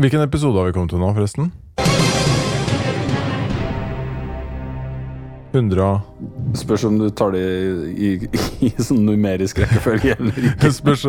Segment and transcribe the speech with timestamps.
[0.00, 1.50] Hvilken episode har vi kommet til nå, forresten?
[5.52, 6.00] 100
[6.54, 10.70] Spørs om du tar det i, i, i sånn numerisk rekkefølge eller ikke.
[10.80, 11.02] spørs,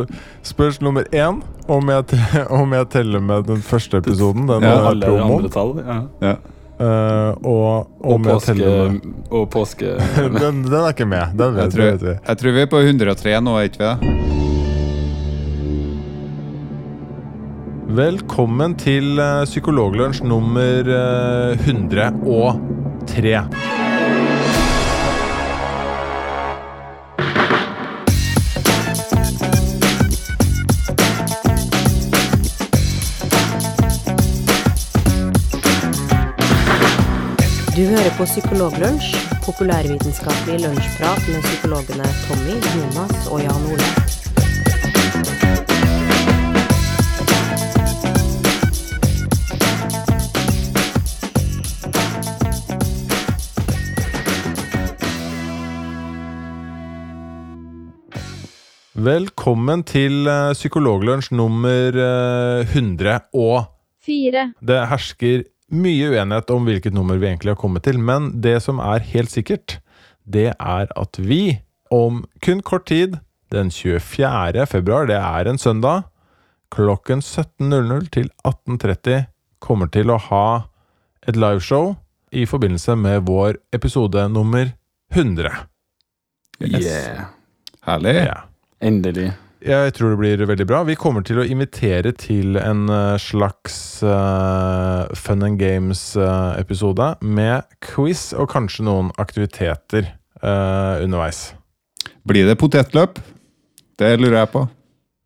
[0.49, 2.17] spørs nummer én om jeg,
[2.49, 5.37] om jeg teller med den første episoden, den Ja, alle promoen.
[5.37, 5.75] andre tall.
[5.85, 5.99] Ja.
[6.25, 6.33] Ja.
[6.81, 9.93] Uh, og Og om jeg påske, teller med og påske
[10.41, 11.37] den, den er ikke med.
[11.37, 12.17] Den Jeg vet, tror, vet vi.
[12.27, 14.30] jeg tror vi er på 103 nå, er ikke vi det?
[17.91, 23.33] Velkommen til eh, Psykologlunsj nummer eh, 103.
[37.75, 44.30] Du hører på Psykologlunsj, populærvitenskapelig lunsjprat med psykologene Tommy, Jonas og Jan Ole.
[59.01, 63.15] Velkommen til eh, Psykologlunsj nummer eh, 103.
[64.03, 64.43] Fire.
[64.61, 68.81] Det hersker mye uenighet om hvilket nummer vi egentlig har kommet til, men det som
[68.83, 69.79] er helt sikkert,
[70.27, 73.17] det er at vi om kun kort tid,
[73.51, 74.67] den 24.
[74.69, 76.05] februar, det er en søndag,
[76.69, 79.25] klokken 17.00 til 18.30,
[79.63, 80.45] kommer til å ha
[81.25, 81.95] et liveshow
[82.31, 84.75] i forbindelse med vår episode nummer
[85.15, 85.65] 100.
[86.61, 86.85] Yes.
[86.85, 87.27] Yeah.
[87.87, 88.17] Herlig.
[88.29, 88.50] Ja.
[88.81, 89.31] Endelig.
[89.61, 90.81] Jeg tror det blir veldig bra.
[90.87, 98.31] Vi kommer til å invitere til en eh, slags uh, fun and games-episode med quiz
[98.33, 100.09] og kanskje noen aktiviteter
[100.41, 101.51] uh, underveis.
[102.25, 103.21] Blir det potetløp?
[104.01, 104.63] Det lurer jeg på.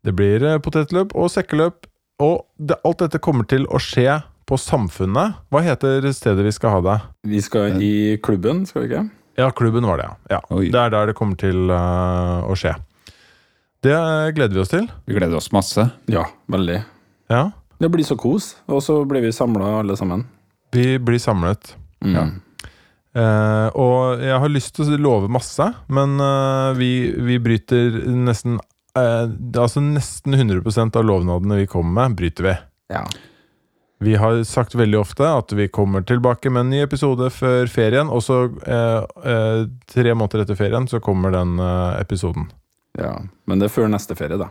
[0.04, 1.88] Det blir eh, potetløp og sekkeløp,
[2.22, 5.40] og det, alt dette kommer til å skje på Samfunnet.
[5.50, 6.98] Hva heter stedet vi skal ha det?
[7.32, 9.06] Vi skal i klubben, skal vi ikke?
[9.40, 10.38] Ja, klubben var det, ja.
[10.44, 10.60] ja.
[10.60, 12.76] Det er der det kommer til uh, å skje.
[13.84, 13.96] Det
[14.36, 14.86] gleder vi oss til.
[15.06, 15.88] Vi gleder oss masse.
[16.10, 16.80] Ja, veldig.
[17.32, 17.50] Ja.
[17.78, 20.24] Det blir så kos, og så blir vi samla alle sammen.
[20.72, 21.74] Vi blir samlet.
[22.04, 22.14] Mm.
[22.16, 22.24] Ja.
[23.16, 26.90] Eh, og jeg har lyst til å love masse, men eh, vi,
[27.28, 32.54] vi bryter nesten eh, er Altså nesten 100% av lovnadene vi kommer med, bryter vi.
[32.92, 33.04] Ja.
[34.04, 38.12] Vi har sagt veldig ofte at vi kommer tilbake med en ny episode før ferien,
[38.12, 42.50] og så eh, eh, tre måneder etter ferien så kommer den eh, episoden.
[42.98, 43.16] Ja.
[43.46, 44.50] Men det er før neste ferie, da.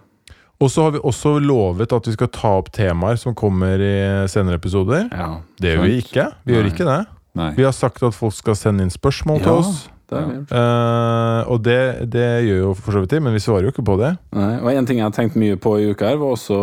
[0.63, 3.95] Og så har vi også lovet at vi skal ta opp temaer som kommer i
[4.31, 5.09] senere episoder.
[5.11, 5.41] Ja.
[5.59, 6.29] Det gjør vi ikke.
[6.47, 7.01] Vi gjør ikke det.
[7.35, 7.50] Nei.
[7.57, 9.81] Vi har sagt at folk skal sende inn spørsmål til oss.
[10.05, 10.22] Det.
[10.53, 11.79] Eh, og det,
[12.13, 14.11] det gjør jo for så vidt de, men vi svarer jo ikke på det.
[14.38, 16.59] Nei, og En ting jeg har tenkt mye på i uka, her var også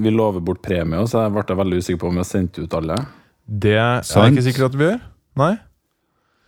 [0.00, 2.78] Vi lover bort premie, så jeg ble veldig usikker på om vi har sendt ut
[2.78, 3.00] alle.
[3.46, 5.02] Det er jeg ikke sikker at vi gjør.
[5.42, 5.52] Nei.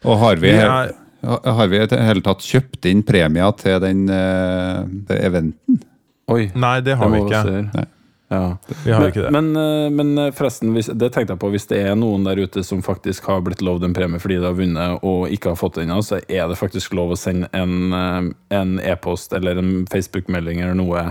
[0.06, 0.94] Og har vi, Vi er,
[1.26, 5.80] har vi i det hele tatt kjøpt inn premier til den eh, det eventen?
[6.28, 7.86] Oi, nei, det har det vi ikke.
[8.28, 8.44] Ja.
[8.84, 9.30] Vi har men, ikke det.
[9.32, 12.38] Men, eh, men eh, forresten, hvis, det tenkte jeg på hvis det er noen der
[12.44, 15.60] ute som faktisk har blitt lovd en premie fordi de har vunnet og ikke har
[15.60, 19.72] fått den ennå, så er det faktisk lov å sende en e-post e-post eller en
[19.90, 21.04] Facebook-melding eller noe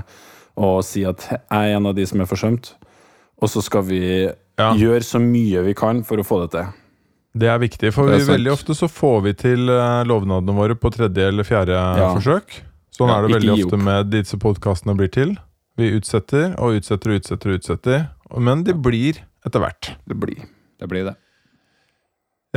[0.57, 2.71] og si at jeg er en av de som er forsømt,
[3.41, 4.01] og så skal vi
[4.57, 4.73] Ja.
[4.73, 6.65] gjøre så mye vi kan for å få det til.
[7.37, 10.77] Det er viktig, for er vi, veldig ofte så får vi til eh, lovnadene våre
[10.79, 12.13] på tredje eller fjerde Ja.
[12.15, 12.61] forsøk.
[12.97, 15.35] Sånn Ja, er det veldig ofte med disse podkastene blir til.
[15.77, 18.07] Vi utsetter og utsetter og utsetter, og utsetter
[18.41, 19.93] men de blir etter hvert.
[20.07, 20.43] Det blir.
[20.79, 21.15] Det blir det.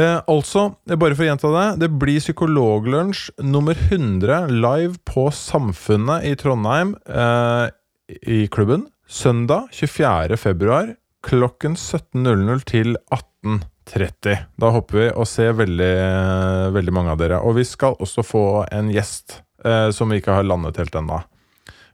[0.00, 5.28] Eh, altså, eh, bare for å gjenta det, det blir Psykologlunsj nummer 100 live på
[5.34, 7.68] Samfunnet i Trondheim eh,
[8.26, 8.86] i klubben.
[9.10, 10.38] Søndag 24.
[10.38, 10.94] februar
[11.26, 12.96] klokken 17.00 til
[13.90, 14.36] 18.30.
[14.56, 15.92] Da håper vi å se veldig,
[16.74, 17.40] veldig mange av dere.
[17.42, 21.20] Og vi skal også få en gjest eh, som vi ikke har landet helt ennå.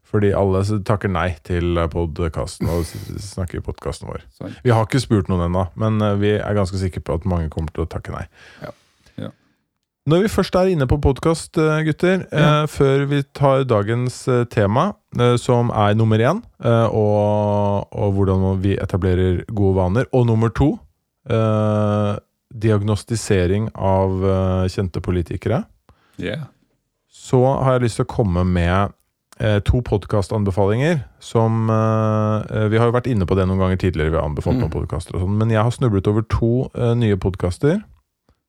[0.06, 4.24] Fordi alle takker nei til podkasten og snakker i podkasten vår.
[4.38, 4.54] Sånn.
[4.64, 7.50] Vi har ikke spurt noen ennå, men eh, vi er ganske sikre på at mange
[7.53, 8.26] kommer til å takke nei.
[8.62, 8.74] Ja.
[9.26, 9.32] Ja.
[10.06, 14.92] Når vi først er inne på podkast, gutter, eh, før vi tar dagens eh, tema,
[15.18, 20.54] eh, som er nummer én, eh, og, og hvordan vi etablerer gode vaner, og nummer
[20.54, 20.76] to
[21.30, 22.18] eh,
[22.54, 25.64] diagnostisering av eh, kjente politikere,
[26.18, 26.46] Yeah.
[27.12, 28.92] så har jeg lyst til å komme med
[29.40, 34.10] eh, to podkastanbefalinger som eh, Vi har jo vært inne på det noen ganger tidligere,
[34.14, 34.62] vi har anbefalt Mm.
[34.64, 37.82] noen podkaster og sånn, men jeg har snublet over to eh, nye podkaster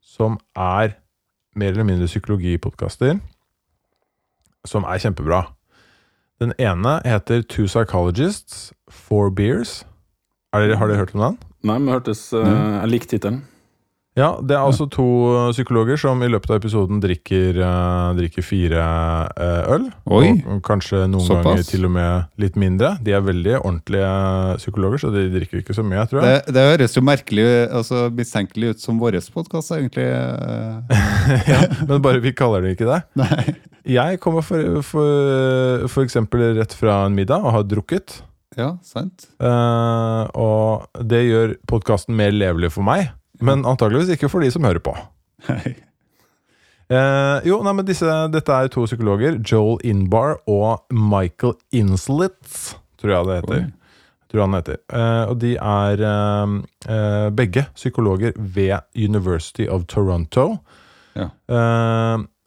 [0.01, 0.95] som er
[1.56, 3.19] mer eller mindre psykologipodkaster,
[4.65, 5.41] som er kjempebra.
[6.39, 9.83] Den ene heter Two Psychologists, Four Beers,
[10.56, 11.38] Er dere, har dere hørt om den?
[11.68, 13.44] Nei, men hørtes eh, Jeg likte tittelen.
[14.18, 15.06] Ja, det er altså to
[15.54, 18.86] psykologer som i løpet av episoden drikker, uh, drikker fire
[19.38, 19.84] uh, øl.
[20.10, 20.32] Oi.
[20.42, 21.46] Og, kanskje noen Såpass.
[21.46, 22.96] ganger til og med litt mindre.
[23.06, 24.10] De er veldig ordentlige
[24.64, 26.40] psykologer, så de drikker ikke så mye, tror jeg.
[26.48, 30.08] Det, det høres jo merkelig, altså mistenkelig ut som vår podkast, egentlig.
[30.10, 31.06] eh.
[31.54, 33.04] ja, men bare vi kaller det ikke det.
[33.22, 33.54] Nei.
[33.88, 38.18] Jeg kommer for, for, for eksempel rett fra en middag og har drukket.
[38.57, 39.27] Ja, sant.
[39.38, 44.65] Uh, og det gjør podkasten mer levelig for meg, men antageligvis ikke for de som
[44.68, 44.98] hører på.
[46.88, 49.42] Eh, jo, nei, men disse, dette er to psykologer.
[49.44, 53.65] Joel Inbar og Michael Inslitz, tror jeg det heter.
[54.31, 54.77] Tror han heter.
[54.88, 60.45] Uh, og de er begge psykologer ved University of Toronto.
[61.19, 61.27] Ja.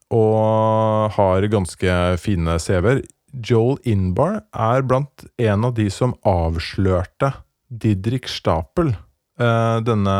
[0.08, 3.04] Og har ganske fine CV-er.
[3.32, 7.32] Joel Inbar er blant en av de som avslørte
[7.70, 8.94] Didrik Stapel,
[9.40, 10.16] eh, denne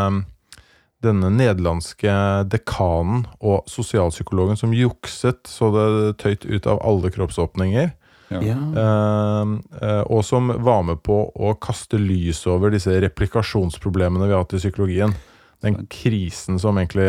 [1.00, 2.12] denne nederlandske
[2.52, 5.86] dekanen og sosialpsykologen som jukset så det
[6.20, 7.88] tøyt ut av alle kroppsåpninger.
[8.30, 8.42] Ja.
[8.44, 8.58] Ja.
[8.82, 14.44] Eh, eh, og som var med på å kaste lys over disse replikasjonsproblemene vi har
[14.44, 15.16] hatt i psykologien.
[15.64, 17.08] Den krisen som egentlig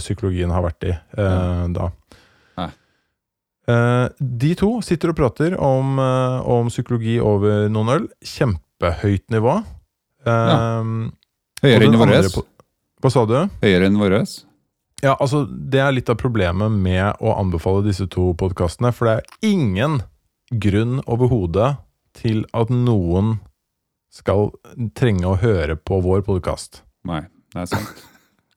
[0.00, 1.90] psykologien har vært i eh, da.
[3.66, 8.08] Eh, de to sitter og prater om, eh, om psykologi over noen øl.
[8.22, 9.58] Kjempehøyt nivå.
[10.26, 10.82] Ja.
[11.62, 12.12] Høyere enn vår.
[12.12, 12.44] andre
[13.02, 13.36] Hva sa du?
[13.62, 14.16] Høyere enn vår.
[15.04, 18.92] Ja, altså Det er litt av problemet med å anbefale disse to podkastene.
[18.94, 20.00] For det er ingen
[20.50, 21.76] grunn overhodet
[22.16, 23.38] til at noen
[24.10, 24.50] skal
[24.96, 26.82] trenge å høre på vår podkast.
[27.04, 28.06] Nei, det er sant.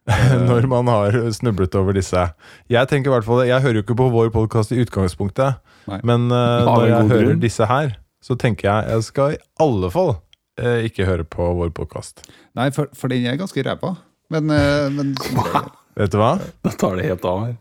[0.50, 2.24] Når man har snublet over disse.
[2.72, 5.60] Jeg tenker i hvert fall jeg hører jo ikke på vår podkast i utgangspunktet,
[5.90, 6.00] Nei.
[6.08, 7.44] men uh, når jeg hører grunn.
[7.44, 11.74] disse her, så tenker jeg jeg skal i alle fall uh, ikke høre på vår
[11.78, 12.26] podkast.
[12.58, 13.96] Nei, for, for den er ganske ræva.
[14.34, 15.16] Men, uh, men
[16.00, 16.38] Vet du hva?
[16.66, 17.58] Da tar det helt av her.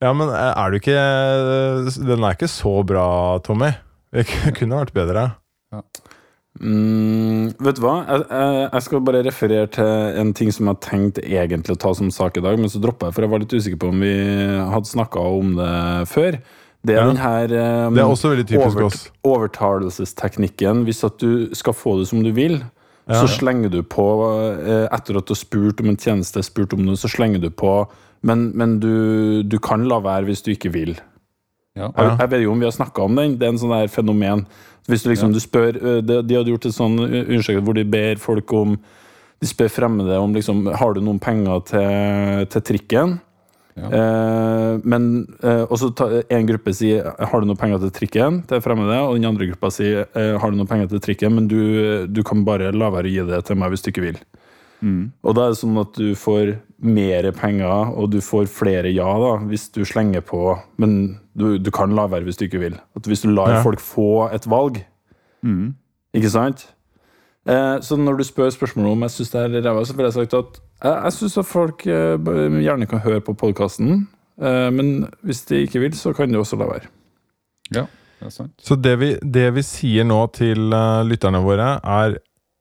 [0.00, 0.96] Ja, men eh, er du ikke
[2.00, 3.04] Den er ikke så bra,
[3.44, 3.74] Tommy.
[4.14, 4.26] Det
[4.58, 5.26] kunne vært bedre.
[6.58, 7.92] Mm, vet du hva?
[8.08, 11.92] Jeg, jeg, jeg skal bare referere til en ting som jeg tenkte egentlig å ta
[11.96, 14.02] som sak i dag, men så droppa jeg, for jeg var litt usikker på om
[14.02, 14.10] vi
[14.74, 15.70] hadde snakka om det
[16.10, 16.40] før.
[16.82, 17.06] Det er Ja.
[17.12, 17.44] den her
[17.86, 19.10] um, Det er også veldig typisk overt- oss.
[19.22, 20.84] overtalelsesteknikken.
[20.88, 22.62] Hvis at du skal få det som du vil,
[23.08, 23.14] Ja.
[23.22, 24.04] så slenger du på
[24.60, 27.50] eh, Etter at du har spurt om en tjeneste, spurt om noe, så slenger du
[27.50, 27.86] på
[28.22, 30.98] Men, men du, du kan la være hvis du ikke vil.
[31.80, 31.88] Ja.
[31.96, 33.34] Jeg, jeg vet jo om vi har snakka om den.
[33.40, 34.44] Det er en sånn der fenomen.
[34.90, 38.18] Hvis du liksom, du spør de, de hadde gjort et sånn undersøkelse hvor de ber
[38.22, 38.78] folk om
[39.40, 43.12] De spør fremmede om liksom Har du noen penger til, til trikken.
[43.78, 43.86] Ja.
[43.94, 45.04] Eh, men
[45.46, 48.96] eh, Og så ta- en gruppe sier Har du noen penger til trikken til fremmede,
[49.06, 50.08] og den andre gruppa sier
[50.42, 51.60] Har du noen penger til trikken, men du,
[52.10, 54.18] du kan bare la være å gi det til meg hvis du ikke vil.
[54.80, 55.12] Mm.
[55.24, 59.08] Og da er det sånn at du får mer penger, og du får flere ja
[59.20, 62.78] da, hvis du slenger på, men du, du kan la være hvis du ikke vil.
[62.96, 63.62] At hvis du lar Ja.
[63.62, 64.84] folk få et valg,
[65.42, 65.74] Mm.
[66.14, 66.66] ikke sant?
[67.48, 70.12] Eh, så når du spør spørsmålet om jeg syns det er ræva, så vil jeg
[70.12, 72.16] sagt at jeg, jeg syns at folk eh,
[72.60, 74.06] gjerne kan høre på podkasten,
[74.40, 76.88] eh, men hvis de ikke vil, så kan de også la være.
[77.72, 77.86] Ja,
[78.20, 78.52] det er sant.
[78.60, 82.18] Så det vi, det vi sier nå til eh, lytterne våre, er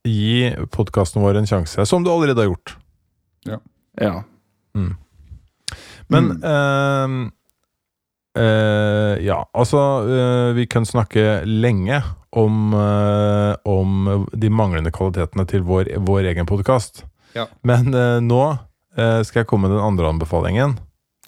[0.08, 1.86] gi podkasten vår en sjanse.
[1.86, 2.76] Som du allerede har gjort.
[4.00, 4.24] Ja.
[6.08, 7.32] Men Mm.
[8.36, 9.78] eh, eh, Ja, altså
[10.08, 16.46] eh, Vi kan snakke lenge om, eh, om de manglende kvalitetene til vår, vår egen
[16.46, 17.04] podkast.
[17.36, 17.46] Ja.
[17.64, 18.58] Men eh, nå
[18.98, 20.78] eh, skal jeg komme med den andre anbefalingen.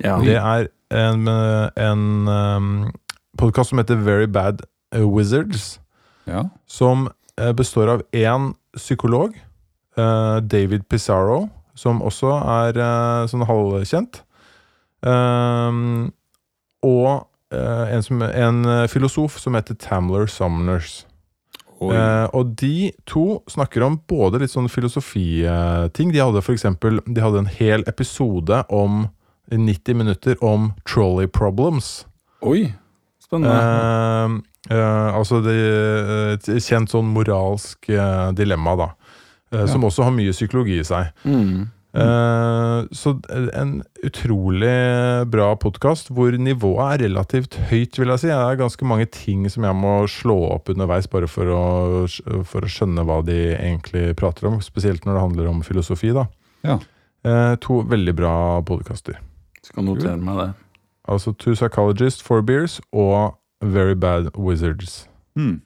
[0.04, 0.18] ja.
[0.22, 2.92] Det er en, en um,
[3.38, 4.62] podkast som heter Very Bad
[4.94, 5.80] Wizards.
[6.28, 6.50] Ja.
[6.68, 7.10] Som
[7.56, 9.36] består av én psykolog,
[9.98, 14.24] eh, David Pizarro, som også er eh, sånn halvkjent.
[15.02, 16.12] Um,
[16.86, 21.06] og eh, en, som, en eh, filosof som heter Tamler Sumners.
[21.82, 26.12] Eh, og de to snakker om både litt sånn filosofiting.
[26.14, 29.08] De hadde for eksempel De hadde en hel episode om
[29.50, 32.06] 90 minutter om trolley problems.
[32.46, 32.70] Oi,
[33.32, 34.40] spennende.
[34.70, 38.92] Uh, uh, altså det, eh, et kjent sånn moralsk uh, dilemma, da.
[39.68, 41.10] Som også har mye psykologi i seg.
[41.28, 41.66] Mm.
[41.94, 43.12] Eh, så
[43.54, 43.72] en
[44.04, 44.76] utrolig
[45.28, 48.30] bra podkast hvor nivået er relativt høyt, vil jeg si.
[48.32, 51.64] Det er ganske mange ting som jeg må slå opp underveis bare for å,
[52.48, 54.62] for å skjønne hva de egentlig prater om.
[54.64, 56.28] Spesielt når det handler om filosofi, da.
[56.64, 56.80] Ja.
[57.28, 58.36] Eh, to veldig bra
[58.66, 59.20] podkaster.
[59.66, 60.52] Skal notere meg det.
[61.08, 65.08] Altså Two Psychologists, Four Beers og Very Bad Wizards.
[65.36, 65.62] Mm.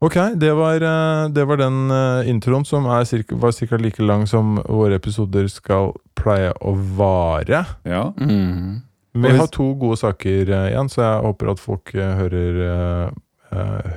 [0.00, 3.76] Ok, det var, eh, det var den eh, introen som er cirka, var ca.
[3.76, 7.66] like lang som våre episoder skal pleie å vare.
[7.84, 8.06] Ja.
[8.16, 8.80] Mm.
[9.12, 13.12] Vi har to gode saker eh, igjen, så jeg håper at folk hører,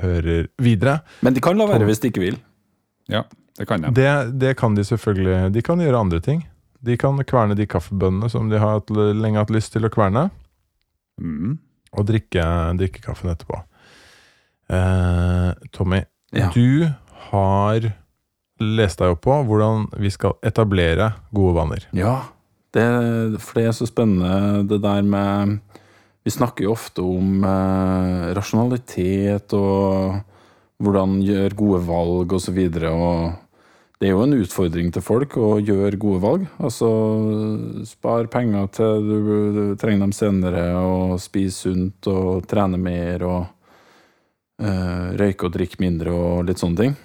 [0.01, 0.97] hører videre.
[1.21, 2.41] Men de kan la være hvis de ikke vil.
[3.07, 3.23] Ja,
[3.55, 3.93] Det kan de.
[3.93, 4.09] Det,
[4.41, 5.53] det kan de selvfølgelig.
[5.53, 6.43] De kan gjøre andre ting.
[6.83, 8.81] De kan kverne de kaffebønnene som de har
[9.15, 10.29] lenge hatt lyst til å kverne,
[11.21, 11.59] Mm.
[11.93, 12.43] og drikke,
[12.79, 13.59] drikke kaffen etterpå.
[14.69, 16.49] Eh, Tommy, Ja.
[16.49, 16.89] du
[17.29, 17.93] har
[18.59, 21.85] lest deg opp på hvordan vi skal etablere gode vaner.
[21.93, 22.23] Ja,
[22.73, 25.59] det, for det er så spennende det der med
[26.25, 30.21] Vi snakker jo ofte om eh, rasjonalitet og
[30.81, 33.33] hvordan gjøre gode valg og så videre, og
[34.03, 36.41] det er jo en utfordring til folk å gjøre gode valg.
[36.59, 36.87] Altså
[37.87, 43.39] spar penger til du, du trenger dem senere, og spise sunt og trene mer og
[44.59, 46.97] eh, røyke og drikke mindre og litt sånne ting.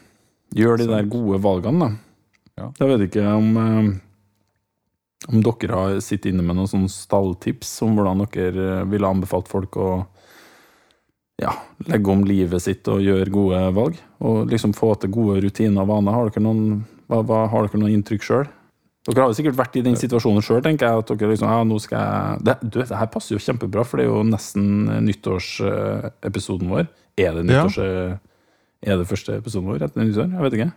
[0.58, 2.42] Gjør de der gode valgene, da.
[2.58, 2.68] Ja.
[2.80, 3.94] Jeg vet ikke om eh,
[5.30, 9.46] om dere har sittet inne med noen sånne stalltips om hvordan dere eh, ville anbefalt
[9.54, 9.90] folk å
[11.42, 11.52] ja,
[11.86, 13.98] legge om livet sitt og gjøre gode valg?
[14.24, 16.16] Og liksom få til gode rutiner og vaner.
[16.16, 18.48] Har dere noen, hva, hva, har dere noen inntrykk sjøl?
[19.08, 21.04] Dere har jo sikkert vært i den situasjonen sjøl, tenker jeg.
[21.04, 24.00] At dere liksom, ja, nå skal jeg det, du, det her passer jo kjempebra, for
[24.00, 24.66] det er jo nesten
[25.06, 26.90] nyttårsepisoden vår.
[27.18, 27.64] Er det Ja.
[28.86, 30.28] Er det første episoden vår etter nyttår?
[30.30, 30.72] Jeg vet ikke.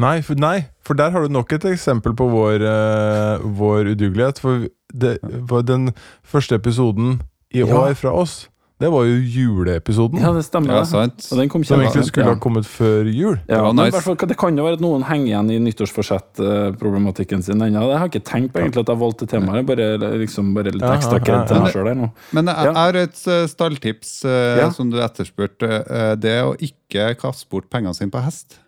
[0.00, 4.40] Nei, for, nei, for der har du nok et eksempel på vår, uh, vår udugelighet.
[4.42, 5.92] For det var den
[6.24, 7.20] første episoden
[7.54, 7.68] i Ja.
[7.68, 8.48] år fra oss,
[8.82, 10.18] det var jo juleepisoden.
[10.18, 10.74] Ja, det stemmer.
[10.74, 11.22] Ja, sant.
[11.30, 12.32] Og den kom som egentlig skulle ja.
[12.34, 13.36] ha kommet før jul.
[13.46, 13.92] Ja, var nice.
[13.94, 17.84] hvert fall, Det kan jo være at noen henger igjen i nyttårsforsett-problematikken sin ennå.
[17.92, 19.64] Jeg har ikke tenkt på egentlig at jeg valgte temaet.
[19.70, 19.86] Bare,
[20.18, 21.62] liksom, bare litt ekstra ja, kred til ja.
[21.62, 22.10] meg sjøl der nå.
[22.34, 22.64] Men jeg Ja.
[22.66, 24.68] jeg har et eh, stalltips eh, Ja.
[24.74, 25.70] som du etterspurte.
[25.86, 28.58] eh, Det å ikke kaste bort pengene sine på hest.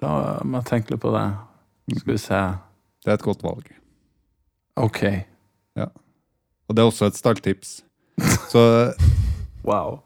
[0.00, 1.26] La meg tenke litt på det.
[1.98, 2.40] Skal vi se.
[3.04, 3.66] Det er et godt valg.
[4.76, 5.02] Ok.
[6.68, 7.82] Og det er også et stalltips.
[8.52, 8.62] Så
[9.68, 9.98] Wow.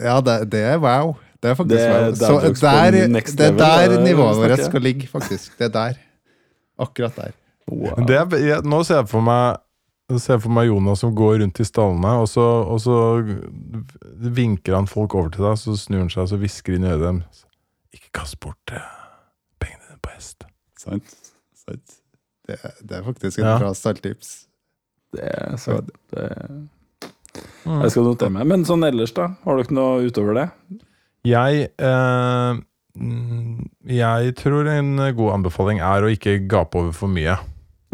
[0.00, 1.14] ja, det, det er wow.
[1.42, 2.14] Det er faktisk Det er wow.
[2.14, 4.56] Så på der, next det er level, der det er nivået snakker.
[4.56, 5.58] vårt skal ligge, faktisk.
[5.58, 5.94] Det er der.
[6.78, 7.30] Akkurat der.
[7.70, 8.06] wow.
[8.06, 9.56] Det er, jeg, nå ser jeg for meg
[10.12, 12.96] jeg ser for meg Jonas som går rundt i stallene, og så, og så
[14.36, 16.90] vinker han folk over til deg, så snur han seg og så hvisker inn i
[16.92, 17.22] øret dem
[17.94, 18.84] Ikke kast bort eh,
[19.62, 20.44] pengene dine på hest.
[20.80, 21.14] Sant?
[21.64, 21.96] Sant.
[22.48, 23.54] Det, det er faktisk et Ja.
[23.62, 24.43] bra stalltips.
[25.14, 25.80] Det er så
[26.12, 26.28] det,
[27.64, 27.80] Mm.
[27.80, 28.46] Jeg skal notere meg.
[28.50, 29.30] Men sånn ellers, da?
[29.46, 30.44] Har dere noe utover det?
[31.24, 32.60] Jeg eh,
[33.00, 37.38] mm, Jeg tror en god anbefaling er å ikke gape over for mye.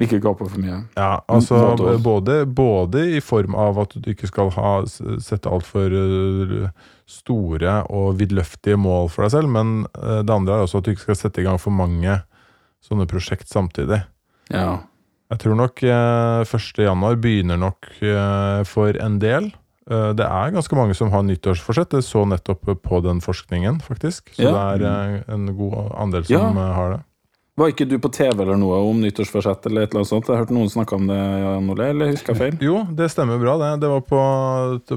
[0.00, 0.78] Ikke gape for mye.
[0.96, 6.70] Ja, altså både, både i form av at du ikke skal ha, sette altfor uh,
[7.04, 10.94] store og vidløftige mål for deg selv, men uh, det andre er også at du
[10.94, 12.16] ikke skal sette i gang for mange
[12.80, 14.00] sånne prosjekt samtidig.
[14.48, 14.78] Ja.
[15.30, 16.80] Jeg tror nok eh, 1.
[16.82, 19.44] januar begynner nok eh, for en del.
[19.90, 21.92] Eh, det er ganske mange som har nyttårsforsett.
[21.94, 24.32] Det så nettopp på den forskningen, faktisk.
[24.34, 24.74] Så Ja.
[24.74, 26.66] det er eh, en god andel som Ja.
[26.70, 27.00] eh, har det.
[27.60, 30.26] Var ikke du på TV eller noe om nyttårsforsett eller et eller annet sånt?
[30.32, 32.58] Jeg hørte noen snakke om det, Jan Ole, eller husker jeg feil?
[32.64, 33.80] Jo, det stemmer bra, det.
[33.82, 34.20] Det var på,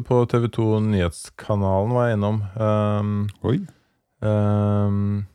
[0.08, 2.40] på TV2 Nyhetskanalen var jeg innom.
[2.56, 3.58] Um, Oi.
[4.24, 5.26] um,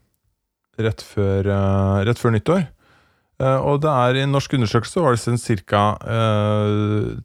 [0.79, 2.67] rett, før, uh, rett før nyttår.
[3.39, 5.83] Uh, og det er i en norsk undersøkelse var det ca.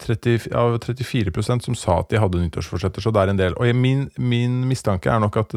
[0.04, 3.56] 30, av 34% som sa at de hadde nyttårsforsetter, så det er en del.
[3.58, 5.56] Og min, min mistanke er nok at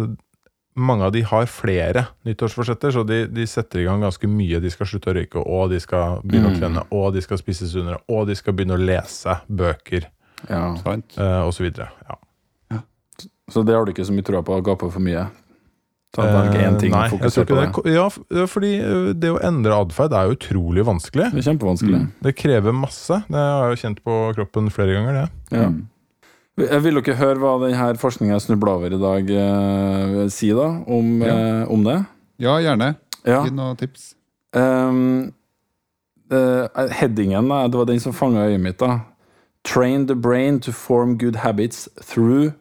[0.76, 4.58] mange av de har flere nyttårsforsetter, så de, de setter i gang ganske mye.
[4.60, 6.56] De skal slutte å røyke, og de skal begynne Mm.
[6.56, 10.08] å trene, og de skal spise sunnere, og de skal begynne å lese bøker,
[10.50, 10.74] Ja.
[10.84, 11.16] Sant.
[11.18, 11.68] uh, osv.
[11.76, 12.16] Ja.
[13.48, 15.28] Så det har du ikke så mye troa på å gape for mye?
[16.14, 17.84] Ta Velge én ting Eh, nei, og fokusere på det.
[17.84, 17.94] det?
[17.96, 21.32] Ja, fordi uh, det å endre atferd er utrolig vanskelig.
[21.34, 22.00] Det er kjempevanskelig.
[22.06, 22.12] Mm.
[22.22, 23.18] Det krever masse.
[23.28, 25.58] Det har jeg jo kjent på kroppen flere ganger, det.
[25.58, 25.68] Ja.
[26.56, 30.68] Jeg Vil dere høre hva denne forskninga jeg snubla over i dag, eh, sier da,
[30.88, 31.34] om, Ja.
[31.34, 31.98] eh, om det?
[32.40, 32.96] Ja, gjerne.
[33.26, 33.42] Ja.
[33.44, 34.14] Gi noen tips.
[34.56, 35.32] Um,
[36.32, 36.64] uh,
[36.96, 38.78] headingen, det var den som fanga øyet mitt.
[38.78, 39.00] da
[39.64, 42.54] Train the brain to form good habits through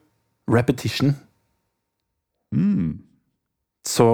[0.49, 1.15] repetition.
[2.53, 2.99] Mm.
[3.85, 4.05] Så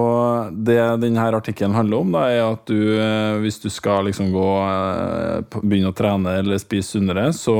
[0.51, 4.47] det denne artikkelen handler om, da, er at du, eh, hvis du skal liksom gå
[4.67, 7.55] eh, begynne å trene eller spise sunnere, så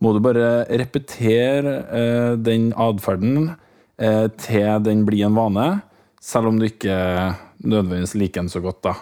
[0.00, 3.54] må du bare repetere eh, den atferden
[3.94, 5.64] til den blir en vane,
[6.18, 6.96] selv om du ikke
[7.62, 8.94] nødvendigvis liker den så godt, da.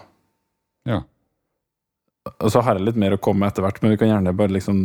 [0.85, 0.99] Ja.
[2.35, 4.35] Og så har jeg litt mer å komme med etter hvert, men vi kan gjerne
[4.37, 4.83] bare liksom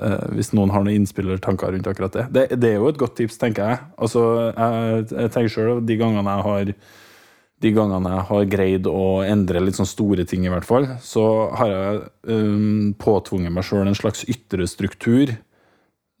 [0.00, 2.26] eh, Hvis noen har noen innspill eller tanker rundt akkurat det.
[2.34, 2.46] det.
[2.60, 3.82] Det er jo et godt tips, tenker jeg.
[3.96, 4.22] Altså,
[4.52, 6.76] jeg, jeg tenker selv, De gangene jeg har
[7.64, 11.24] de gangene jeg har greid å endre litt sånn store ting, i hvert fall, så
[11.56, 15.32] har jeg um, påtvunget meg sjøl en slags ytre struktur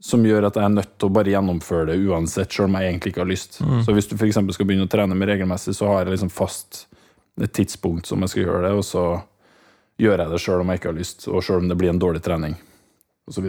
[0.02, 2.90] som gjør at jeg er nødt til å bare gjennomføre det uansett, selv om jeg
[2.90, 3.58] egentlig ikke har lyst.
[3.84, 4.38] Så hvis du f.eks.
[4.56, 6.84] skal begynne å trene med regelmessig, så har jeg liksom fast
[7.40, 9.04] et tidspunkt som jeg skal gjøre det, og så
[10.00, 12.00] gjør jeg det sjøl om jeg ikke har lyst, og sjøl om det blir en
[12.00, 12.56] dårlig trening,
[13.30, 13.48] osv.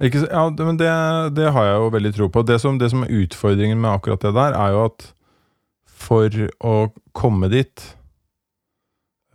[0.00, 0.90] Ikke, ja, det, men det,
[1.36, 2.44] det har jeg jo veldig tro på.
[2.48, 5.08] Det som, det som er utfordringen med akkurat det der, er jo at
[6.00, 6.76] for å
[7.16, 7.84] komme dit,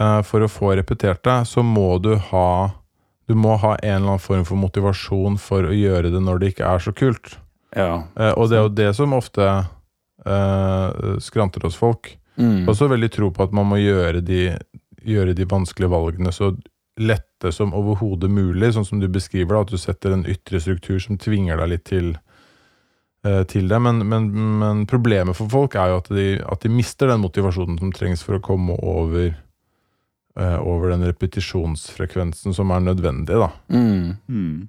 [0.01, 2.49] eh, for å få repetert det, så må du ha
[3.25, 6.49] Du må ha en eller annen form for motivasjon for å gjøre det når det
[6.51, 7.31] ikke er så kult.
[7.73, 8.03] Ja.
[8.13, 12.11] Eh, og det er jo det som ofte eh, skranter hos folk.
[12.37, 12.67] Mm.
[12.69, 14.51] Også veldig tro på at man må gjøre de,
[15.01, 16.51] gjøre de vanskelige valgene så
[17.45, 20.99] lette som overhodet mulig, sånn som du beskriver det, at du setter en ytre struktur
[20.99, 22.17] som tvinger deg litt til,
[23.25, 23.79] eh, til det.
[23.81, 27.77] Men, men, men problemet for folk er jo at de, at de mister den motivasjonen
[27.79, 29.35] som trengs for å komme over,
[30.37, 34.17] eh, over den repetisjonsfrekvensen som er nødvendig, da, Mm.
[34.29, 34.67] Mm.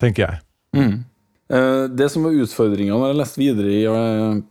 [0.00, 0.40] tenker jeg.
[0.76, 1.04] Mm.
[1.50, 4.42] Eh, Det som var utfordringa når jeg leste videre i eh,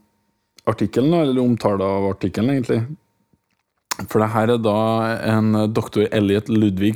[0.67, 2.83] artikkelen, eller omtale av artikkelen, egentlig
[4.07, 4.79] For det her er da
[5.27, 6.95] en doktor Elliot Ludvig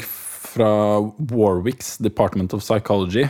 [0.54, 3.26] fra Warwicks Department of Psychology,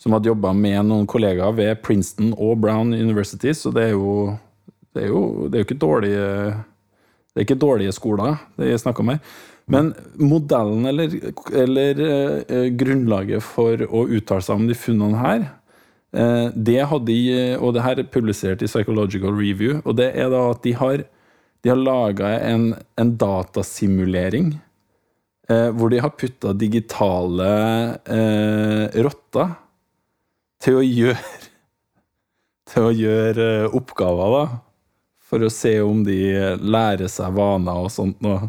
[0.00, 4.36] som hadde jobba med noen kollegaer ved Princeton og Brown University, så det er jo
[4.96, 6.24] det er jo, det er jo ikke dårlige
[6.56, 9.20] Det er ikke dårlige skoler det er snakk om her.
[9.68, 11.12] Men modellen eller,
[11.52, 12.00] eller
[12.48, 15.48] eh, grunnlaget for å uttale seg om de funnene her,
[16.14, 20.30] eh, det hadde de, og det her er publisert i Psychological Review, og det er
[20.32, 21.02] da at de har,
[21.62, 22.68] de har laga en,
[23.00, 24.52] en datasimulering
[25.48, 27.48] eh, hvor de har putta digitale
[28.04, 29.54] eh, rotter
[30.62, 31.42] til å gjøre
[32.72, 34.60] til å gjøre eh, oppgaver, da.
[35.26, 36.16] For å se om de
[36.62, 38.46] lærer seg vaner og sånt noe.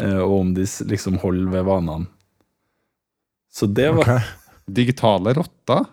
[0.00, 2.10] eh, Og om de liksom holder ved vanene.
[3.52, 4.26] Så det var okay.
[4.68, 5.86] Digitale rotter?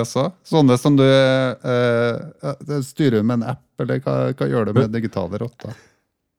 [0.00, 0.28] Jaså?
[0.46, 2.14] Sånne som du eh,
[2.46, 5.74] eh, styrer med en app, eller hva, hva gjør du med digitale rotter?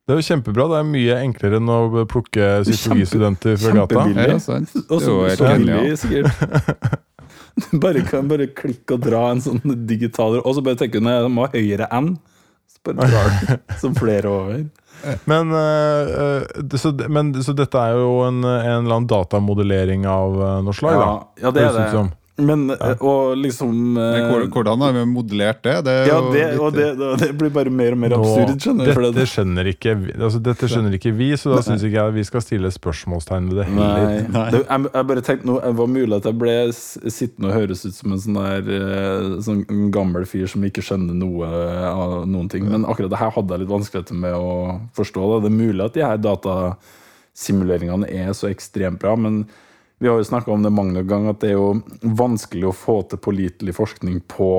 [0.08, 0.70] Det er jo kjempebra.
[0.72, 4.06] Det er mye enklere enn å plukke psykologistudenter fra gata.
[4.16, 4.72] Ja, sant?
[4.88, 7.04] Og Det er så billig, sikkert.
[7.82, 11.24] Bare kan bare klikke og dra en sånn digital Og så bare tenker du at
[11.26, 12.12] jeg må ha høyere enn.
[12.70, 14.60] Så bare drar du som flere over.
[15.26, 20.38] Men, eh, eh, så, men så dette er jo en, en eller annen datamodellering av
[20.70, 21.44] noe slag, Ja, da.
[21.48, 21.88] ja, det er det.
[21.98, 22.14] som.
[22.38, 25.72] Men eh, og liksom eh, Men Hvordan har vi modellert det?
[25.88, 26.86] Det er Ja, jo det, litt- og det,
[27.24, 30.70] det blir bare mer og mer Nå- absurd, skjønner Dette det- skjønner ikke altså, dette
[30.70, 33.68] skjønner ikke vi, så da syns ikke jeg vi skal stille spørsmålstegn ved det.
[33.74, 34.22] Nei.
[34.30, 34.46] Nei.
[34.54, 37.86] Det, jeg, jeg bare tenkte nå, det var mulig at jeg ble sittende og høres
[37.90, 39.66] ut som en sånn der eh, sånn
[39.98, 41.50] gammel fyr som ikke skjønner noe
[41.90, 42.70] av noen ting.
[42.70, 44.54] Men akkurat det her hadde jeg litt vanskeligheter med å
[44.98, 45.26] forstå.
[45.34, 45.42] Da.
[45.48, 49.46] Det er mulig at de her datasimuleringene er så ekstremt bra, men
[50.00, 53.00] vi har jo snakka om det mange ganger, at det er jo vanskelig å få
[53.10, 54.50] til pålitelig forskning på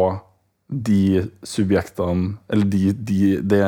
[0.69, 3.61] de subjektene Eller de, de, de,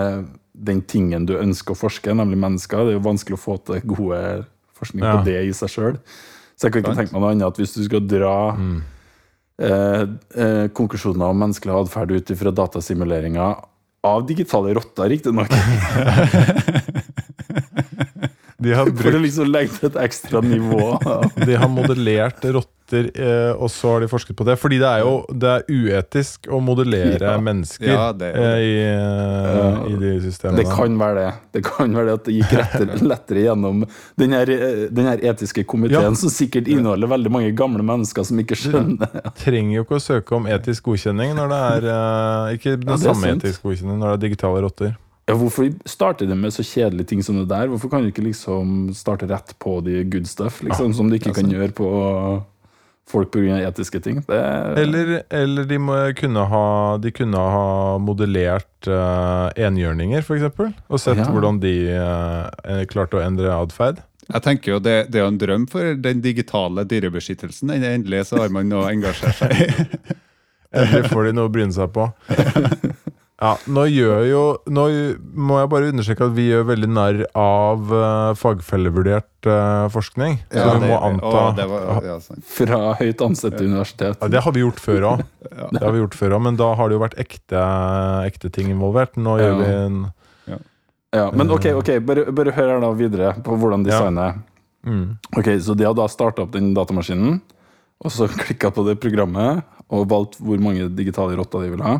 [0.53, 2.83] den tingen du ønsker å forske, nemlig mennesker.
[2.85, 4.19] Det er jo vanskelig å få til gode
[4.77, 5.15] forskning Ja.
[5.19, 5.97] på det i seg sjøl.
[6.59, 8.83] Så jeg kan ikke tenke meg noe annet at hvis du skal dra Mm.
[9.61, 10.05] eh,
[10.37, 13.65] eh, konklusjoner om menneskelig atferd ut fra datasimuleringer
[14.05, 15.49] av digitale rotter, riktignok,
[18.61, 20.93] De har, for å liksom legge til et ekstra nivå.
[21.49, 24.57] de har modellert rotter, eh, og så har de forsket på det.
[24.61, 27.37] Fordi det er jo det er uetisk å modellere Ja.
[27.41, 30.61] mennesker Ja, det eh, i, uh, i de systemene.
[30.61, 31.33] Det kan være det.
[31.57, 33.85] Det kan være det at det gikk lettere, lettere gjennom
[34.21, 34.53] den her,
[35.01, 36.15] den her etiske komiteen, Ja.
[36.19, 39.31] som sikkert inneholder veldig mange gamle mennesker som ikke skjønner.
[39.41, 43.37] trenger jo ikke å søke om etisk godkjenning når det er eh, Ikke den samme
[43.39, 44.99] etisk godkjenning når det er digitale rotter.
[45.31, 47.69] Ja, hvorfor starter de med så kjedelige ting som det der?
[47.71, 51.35] Hvorfor kan du ikke liksom starte rett på de good stuff, liksom, som du ikke
[51.37, 51.91] kan gjøre på
[53.11, 53.61] folk pga.
[53.69, 54.21] etiske ting?
[54.27, 54.41] Det,
[54.83, 56.65] Eller, eller de, må kunne ha,
[57.03, 60.49] de kunne ha modellert uh, enhjørninger, f.eks.
[60.89, 61.29] Og sett Ja.
[61.31, 64.03] hvordan de uh, klarte å endre atferd.
[64.31, 67.71] Jeg tenker jo det, det er en drøm for den digitale dyrebeskyttelsen.
[67.75, 69.71] Endelig så har man noe å engasjere seg i.
[70.81, 72.11] Endelig får de noe å bryne seg på.
[73.41, 74.83] Ja, nå gjør jo Nå
[75.33, 80.37] må jeg bare understreke at vi gjør veldig narr av uh, fagfellevurdert uh, forskning.
[80.53, 82.19] Så Ja, vi må anta å, var, ja,
[82.53, 84.19] fra høyt ansette universitet.
[84.21, 85.23] ja, Det har vi gjort før òg.
[85.73, 87.63] Det har vi gjort før også, men da har det jo vært ekte,
[88.29, 89.17] ekte ting involvert.
[89.17, 89.61] Nå gjør Ja.
[89.63, 90.01] vi en
[91.11, 94.37] Ja, men ok, ok, bare, bare hør her da videre på hvordan designet er.
[94.87, 95.17] Mm.
[95.37, 97.41] Ok, Så de har da starta opp den datamaskinen,
[98.05, 101.97] og så klikka på det programmet og valgt hvor mange digitale rotter de vil ha.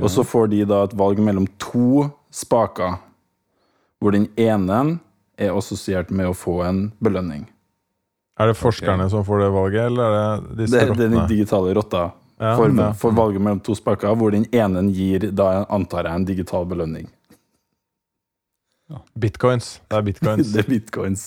[0.00, 2.98] Og så får de da et valg mellom to spaker,
[4.00, 4.98] hvor den ene
[5.40, 7.46] er assosiert med å få en belønning.
[8.40, 11.28] Er det forskerne som får det valget, eller er det disse Det, det er den
[11.28, 12.10] digitale rotta.
[12.40, 12.92] Ja, for, ja.
[12.96, 17.10] for valget mellom to spaker, hvor den ene gir, da antar jeg, en digital belønning.
[19.20, 19.82] Bitcoins.
[19.90, 20.48] Det er bitcoins.
[20.54, 21.26] det er bitcoins.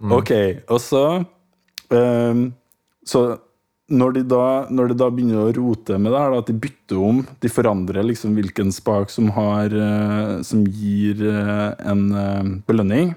[0.00, 0.14] Mm.
[0.16, 0.32] Ok,
[0.68, 1.04] og så
[1.90, 2.54] um,
[3.06, 3.20] Så
[3.90, 7.00] når de, da, når de da begynner å rote med det her, at de bytter
[7.02, 13.12] om, de forandrer liksom hvilken spak som, har, eh, som gir eh, en eh, belønning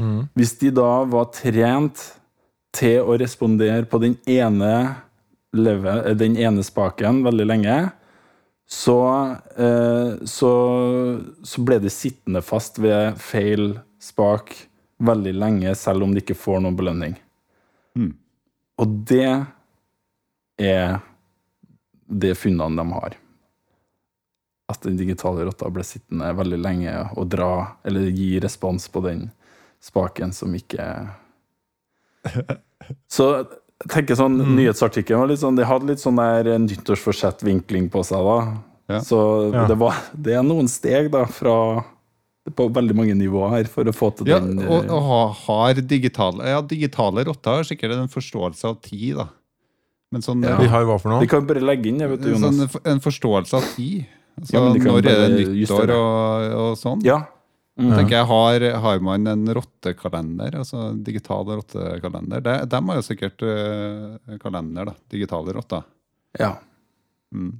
[0.00, 0.24] Mm.
[0.34, 2.02] Hvis de da var trent
[2.76, 4.96] til å respondere på den ene,
[5.52, 7.78] leve, eh, den ene spaken veldig lenge,
[8.70, 9.00] så,
[9.58, 10.52] eh, så,
[11.42, 14.54] så ble de sittende fast ved feil spak
[15.02, 17.16] veldig lenge, selv om de ikke får noen belønning.
[17.98, 18.14] Mm.
[18.80, 19.30] Og det
[20.60, 21.00] er
[22.10, 23.16] det funnene de har.
[24.70, 27.48] At den digitale rotta ble sittende veldig lenge og dra,
[27.86, 29.24] eller gi respons på den
[29.82, 30.84] spaken som ikke
[33.10, 34.56] Så jeg tenker sånn, Mm.
[34.58, 38.58] nyhetsartikkelen var litt sånn, de hadde litt sånn der nyttårsforsett-vinkling på seg, da.
[38.90, 39.00] Ja.
[39.00, 39.66] Så Ja.
[39.70, 41.84] det, var, det er noen steg da fra
[42.50, 45.74] på veldig mange nivåer her for å få til Ja, den og, eh, og har
[45.74, 49.28] digitale Ja, digitale rotter har sikkert en forståelse av tid, da.
[50.10, 50.56] Men sånn, Ja.
[50.58, 51.20] Vi har hva for noe?
[51.22, 52.56] De kan bare legge inn det, vet du, Jonas.
[52.56, 54.06] sånn, en forståelse av tid.
[54.40, 57.04] Altså, Ja, når er det nyttår og, og sånn?
[57.04, 57.20] Ja.
[57.80, 57.94] Mm.
[57.96, 62.42] tenker jeg, har, har man en rottekalender, altså digital rottekalender?
[62.44, 64.94] De, de har jo sikkert uh, kalender, da.
[65.08, 65.84] Digitale rotter.
[66.38, 66.56] ja.
[67.32, 67.52] Mm.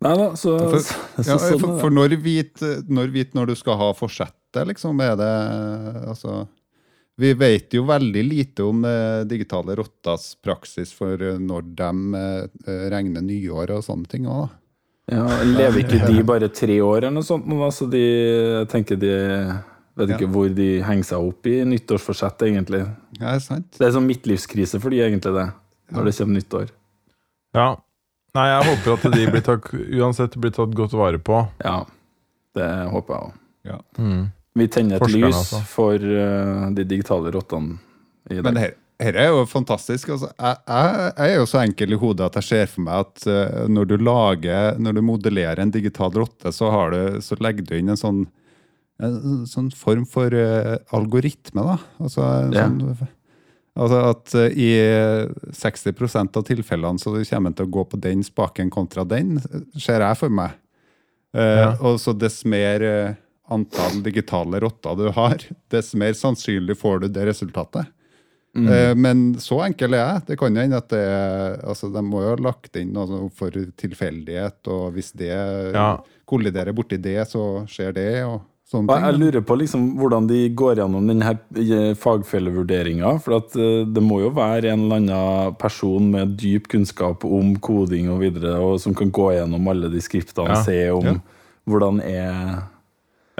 [0.00, 3.54] Nei da, så, For- så, Ja, sånn for, for når vit når, vit når du
[3.60, 5.32] skal ha forsettet, liksom, er det
[6.08, 6.46] altså
[7.20, 12.86] Vi vet jo veldig lite om eh, digitale rottas praksis for eh, når de eh,
[12.92, 15.18] regner nyår og sånne ting òg, da.
[15.18, 17.44] ja, Lever ikke de bare tre år eller noe sånt?
[17.50, 17.68] nå, da?
[17.74, 19.12] Så de jeg tenker de
[20.00, 20.32] vet ikke Ja.
[20.32, 22.82] hvor de henger seg opp i nyttårsforsettet, egentlig.
[23.18, 23.68] Ja, det, sant?
[23.76, 25.48] Det er sånn midtlivskrise for de, egentlig, det.
[25.92, 26.68] Når det kommer nyttår.
[27.58, 27.68] Ja.
[28.38, 31.40] Nei, jeg håper at de blir tatt, uansett blir tatt godt vare på.
[31.66, 31.80] Ja,
[32.56, 33.82] det håper jeg òg.
[33.98, 34.28] Mm.
[34.60, 35.62] Vi tenner et Forskerne, lys altså.
[35.72, 37.78] for eh, de digitale rottene
[38.30, 38.44] i dag.
[38.50, 40.10] Men her, her er jo fantastisk.
[40.12, 43.06] Altså, jeg, jeg, jeg er jo så enkel i hodet at jeg ser for meg
[43.06, 47.38] at eh, når du lager, når du modellerer en digital rotte, så, har du, så
[47.40, 48.20] legger du inn en sånn,
[49.00, 51.64] en sånn form for eh, algoritme.
[51.64, 51.78] da.
[52.04, 52.66] Altså, en Ja.
[52.68, 53.08] sånn,
[53.80, 54.70] altså at eh, i
[55.56, 59.38] 60% av tilfellene så kommer en til å gå på den spaken kontra den,
[59.80, 60.58] ser jeg for meg.
[61.32, 61.72] Eh, Ja.
[61.86, 63.14] Og så dess mer eh,
[63.50, 65.38] antall digitale rotter du har,
[65.70, 67.86] dess mer sannsynlig får du det resultatet.
[68.56, 68.66] Mm.
[68.66, 70.22] Eh, Men så enkel er jeg.
[70.26, 73.50] Det kan hende at det er altså De må jo ha lagt inn noe for
[73.50, 75.30] tilfeldighet, og hvis det
[75.74, 75.98] Ja.
[76.26, 79.04] kolliderer borti det, så skjer det, og sånne ting.
[79.06, 83.12] jeg lurer på liksom hvordan de går gjennom denne fagfellevurderinga.
[83.22, 87.54] For at eh, det må jo være en eller annen person med dyp kunnskap om
[87.62, 90.58] koding og videre, og som kan gå gjennom alle de skriptene Ja.
[90.58, 91.14] og se om Ja.
[91.68, 92.62] hvordan er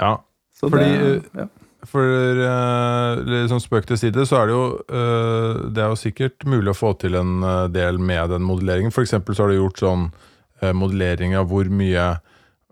[0.01, 0.17] Ja.
[0.57, 1.47] Så Fordi, det, ja.
[1.89, 6.45] For uh, liksom spøk til side, så er det jo uh, Det er jo sikkert
[6.45, 8.93] mulig å få til en eh, del med den modelleringen.
[8.93, 12.11] Eksempel så har du gjort sånn uh, modellering av hvor mye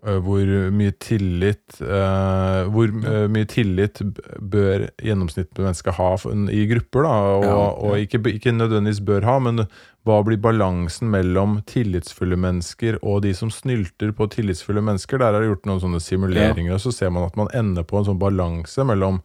[0.05, 4.01] eh, hvor mye tillit eh, Hvor eh, mye tillit
[4.39, 6.11] bør gjennomsnittlig menneske ha
[6.53, 9.65] i grupper, da, og, Ja, og ikke, ikke nødvendigvis bør ha, men
[10.07, 15.19] hva blir balansen mellom tillitsfulle mennesker og de som snylter på tillitsfulle mennesker?
[15.19, 17.99] Der er det gjort noen sånne simuleringer, og så ser man at man ender på
[17.99, 19.19] en sånn balanse mellom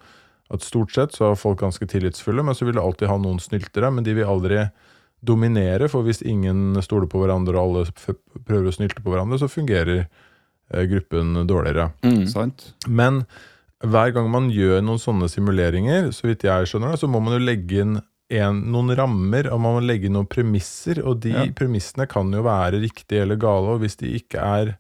[0.53, 3.41] at stort sett så er folk ganske tillitsfulle, men så vil det alltid ha noen
[3.43, 4.67] snyltere, men de vil aldri
[5.25, 9.49] dominere, for hvis ingen stoler på hverandre og alle prøver å snylte på hverandre, så
[9.49, 11.93] fungerer eh, gruppen dårligere.
[12.05, 12.53] Mm.
[12.93, 13.23] Men
[13.85, 17.39] hver gang man gjør noen sånne simuleringer, så vidt jeg skjønner det, så må man
[17.39, 17.97] jo legge inn
[18.31, 21.45] en, noen rammer, og man må legge noen premisser, og de Ja.
[21.55, 24.77] premissene kan jo være riktige eller gale, og hvis de ikke er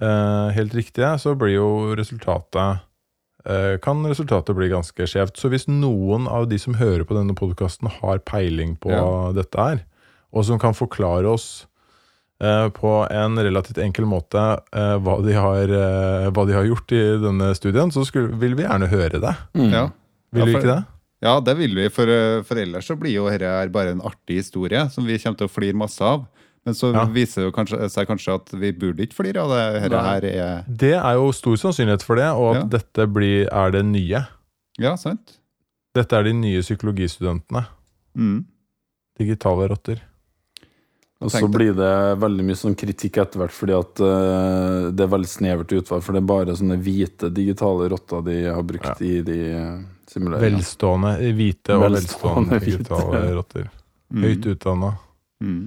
[0.00, 2.80] eh, helt riktige, så blir jo resultatet
[3.44, 5.36] eh, kan resultatet bli ganske skjevt.
[5.36, 9.32] Så hvis noen av de som hører på denne podkasten har peiling på Ja.
[9.34, 9.84] dette her,
[10.32, 11.66] og som kan forklare oss
[12.40, 14.38] eh, på en relativt enkel måte
[14.72, 18.54] eh, hva, de har, eh, hva de har gjort i denne studien, så skulle, vil
[18.56, 19.34] vi gjerne høre det.
[19.54, 19.70] Mm.
[19.70, 19.84] Ja.
[20.32, 20.84] Vil Ja, vi ikke det?
[21.22, 24.02] Ja, det vil vi, for, eh, for ellers så blir jo dette her bare en
[24.02, 26.24] artig historie som vi kommer til å flire masse av.
[26.66, 27.04] Men så Ja.
[27.06, 29.82] viser det kanskje, seg kanskje at vi burde ikke flire av det.
[29.82, 32.78] Dette her er Det er jo stor sannsynlighet for det, og at Ja.
[32.78, 34.26] dette blir, er det nye.
[34.78, 35.38] Ja, sant?
[35.94, 37.66] Dette er de nye psykologistudentene.
[38.16, 38.44] Mm.
[39.18, 40.00] Digitale rotter.
[41.20, 45.12] Og så blir det veldig mye sånn kritikk etter hvert, fordi at uh, det er
[45.12, 46.02] veldig snevert utvalg.
[46.02, 49.38] For det er bare sånne hvite digitale rotter de har brukt i de
[50.12, 50.58] uh, simuleringene.
[50.60, 53.32] Velstående, hvite og Velstående velstående hvite.
[53.38, 53.72] rotter.
[54.12, 54.26] Mm.
[54.26, 54.92] Høyt utdanna.
[55.42, 55.64] Mm.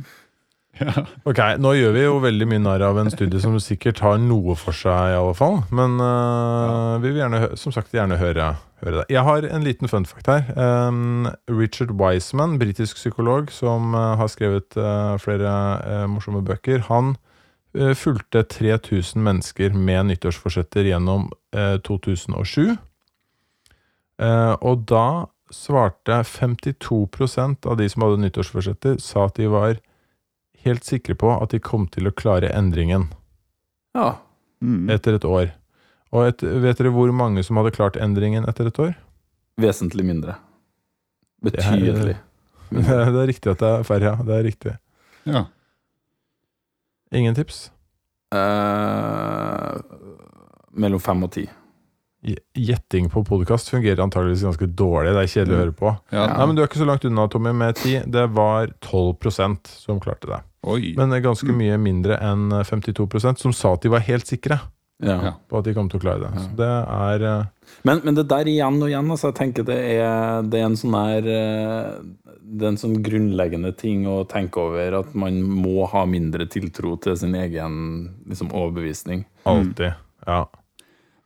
[0.80, 0.92] Ja.
[1.30, 4.58] Ok, nå gjør vi jo veldig mye narr av en studie som sikkert har noe
[4.60, 5.62] for seg, i alle fall.
[5.76, 8.50] Men øh, vi vil gjerne, som sagt, gjerne høre,
[8.84, 9.06] høre det.
[9.16, 10.50] Jeg har en liten fun fact her.
[10.60, 15.56] Um, Richard Wiseman, britisk psykolog som uh, har skrevet uh, flere
[16.12, 17.16] morsomme bøker, han
[17.76, 22.78] fulgte 3000 mennesker med nyttårsforsetter gjennom øh, 2007.
[24.22, 29.78] Eh, og da svarte 52% av de som hadde nyttårsforsetter, sa at de var
[30.66, 33.10] helt sikre på at de kom til å klare endringen
[33.96, 34.16] Ja.
[34.64, 34.90] Mm.
[34.90, 35.52] etter et år.
[36.16, 38.96] Og et, vet dere hvor mange som hadde klart endringen etter et år?
[39.62, 40.38] Vesentlig mindre.
[40.40, 42.18] er- Betydelig.
[42.72, 44.16] Det er riktig at det er færre, ja.
[44.26, 44.72] Det er riktig.
[45.30, 45.46] Ja.
[47.14, 47.70] Ingen tips?
[48.34, 49.76] Eh,
[50.74, 51.46] mellom fem og ti.
[52.26, 55.12] Gj- Gjetting på podkast fungerer antageligvis ganske dårlig.
[55.14, 55.92] Det er kjedelig å høre på.
[56.16, 56.26] Ja.
[56.34, 58.00] Nei, men Du er ikke så langt unna, Tommy, med ti.
[58.02, 60.40] Det var 12% som klarte det.
[60.66, 60.94] Oi.
[60.98, 61.58] Men det er ganske Mm.
[61.62, 64.60] mye mindre enn 52% som sa at de var helt sikre
[65.04, 65.22] Ja.
[65.22, 65.32] Ja.
[65.50, 66.40] på at de kom til å klare det.
[66.42, 67.46] Så det er eh,
[67.84, 70.76] Men, men det der igjen og igjen, altså, jeg tenker det er, det er en
[70.76, 72.02] sånn her eh,
[72.48, 76.96] Det er en sånn grunnleggende ting å tenke over, at man må ha mindre tiltro
[77.02, 79.26] til sin egen liksom, overbevisning.
[79.46, 79.94] alltid
[80.26, 80.46] Ja.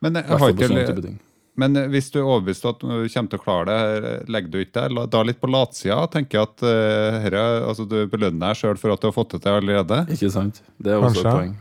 [0.01, 1.17] Men, sånne ikke,
[1.59, 4.59] men hvis du er overbevist om at du kommer til å klare det, legger du
[4.61, 5.97] ikke der da litt på latsida?
[6.13, 9.35] Tenker jeg at uh, herre, altså, du belønner deg sjøl for at du har fått
[9.35, 10.05] det til allerede?
[10.15, 10.61] Ikke sant?
[10.79, 11.27] Det er også Kanskje.
[11.27, 11.57] et poeng.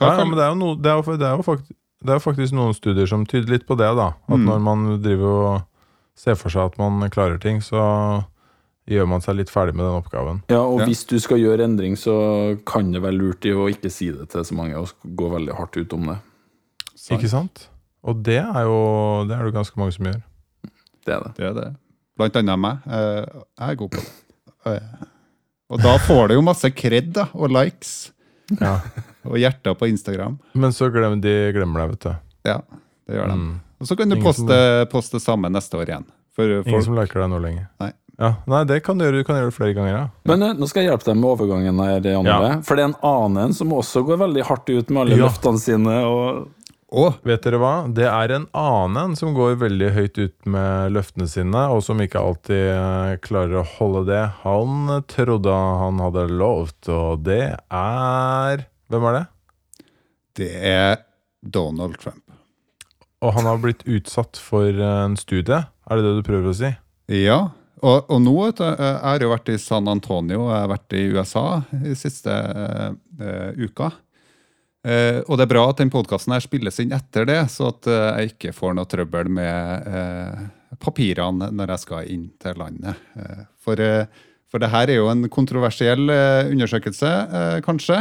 [0.00, 2.18] Hva ja, men det er jo, no, det er det er jo faktisk, det er
[2.18, 3.90] jo faktisk noen studier som tyder litt på det.
[3.98, 4.46] da At Mm.
[4.48, 5.62] når man driver og
[6.16, 8.24] ser for seg at man klarer ting, så
[8.88, 10.42] gjør man seg litt ferdig med den oppgaven.
[10.50, 10.86] Ja, og Ja.
[10.86, 14.30] hvis du skal gjøre endring, så kan det være lurt i å ikke si det
[14.30, 16.18] til så mange, og gå veldig hardt ut om det.
[16.96, 17.20] Sant.
[17.20, 17.68] Ikke sant?
[18.04, 18.78] Og det er jo
[19.28, 20.20] det er det ganske mange som gjør.
[21.06, 21.32] Det er det.
[21.38, 21.68] Det er det.
[22.18, 22.78] Blant annet meg.
[22.86, 24.10] Eh, jeg er god på det.
[24.72, 25.06] Eh,
[25.72, 28.10] Og da får du jo masse kred da, og likes
[28.60, 28.74] Ja.
[29.24, 30.38] og hjerter på Instagram.
[30.54, 32.12] Men så glemmer de glemmer deg, vet du.
[32.50, 32.58] Ja,
[33.08, 33.36] det gjør de.
[33.40, 33.54] Mm.
[33.80, 36.04] Og så kan du poste, som- poste, samme neste år igjen.
[36.36, 37.68] For Ingen som liker deg nå lenger.
[37.80, 37.92] Nei.
[38.20, 39.18] Ja, Nei, det kan du gjøre.
[39.22, 40.08] Du kan gjøre det flere ganger, ja.
[40.26, 42.60] Men eh, nå skal jeg hjelpe deg med overgangen her, Janne, Ja.
[42.62, 45.24] For det er en annen en som også går veldig hardt ut med alle Ja.
[45.26, 45.96] løftene sine.
[46.04, 46.48] Og
[46.92, 47.72] Å, Vet dere hva?
[47.88, 52.20] Det er en annen som går veldig høyt ut med løftene sine, og som ikke
[52.20, 54.24] alltid eh, klarer å holde det.
[54.42, 59.24] Han trodde han hadde lovt, og det er Hvem er det?
[60.38, 61.00] det er
[61.42, 62.22] Donald Trump.
[63.22, 65.62] Og han har blitt utsatt for eh, en studie.
[65.88, 66.72] Er det det du prøver å si?
[67.12, 67.40] Ja,
[67.82, 70.96] og, og nå jeg du, eh, jeg jo vært i San Antonio, jeg har vært
[70.98, 71.46] i USA
[71.82, 73.90] i siste uh, eh, uka.
[74.82, 78.18] Eh, og det er bra at den podkasten spilles inn etter det, så at uh,
[78.18, 80.40] jeg ikke får noe trøbbel med uh,
[80.82, 82.98] papirene når jeg skal inn til landet.
[83.62, 83.78] For,
[84.50, 87.10] for det her er jo en kontroversiell undersøkelse,
[87.62, 88.00] kanskje.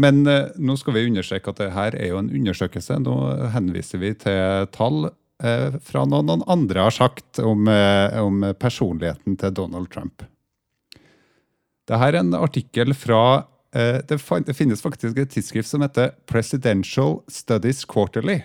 [0.00, 2.96] Men nå skal vi understreke at det her er jo en undersøkelse.
[3.04, 3.14] Nå
[3.52, 9.92] henviser vi til tall fra noe noen andre har sagt om, om personligheten til Donald
[9.92, 10.24] Trump.
[11.86, 13.22] Dette er en artikkel fra
[13.76, 18.40] det, det finnes faktisk et tidsskrift som heter Presidential Studies Quarterly.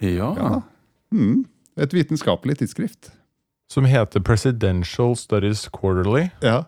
[0.00, 0.30] ja.
[0.36, 0.62] Ja.
[1.14, 1.44] Mm,
[1.78, 3.12] et vitenskapelig tidsskrift.
[3.70, 6.28] Som heter Presidential Studies Quarterly.
[6.42, 6.64] Ja.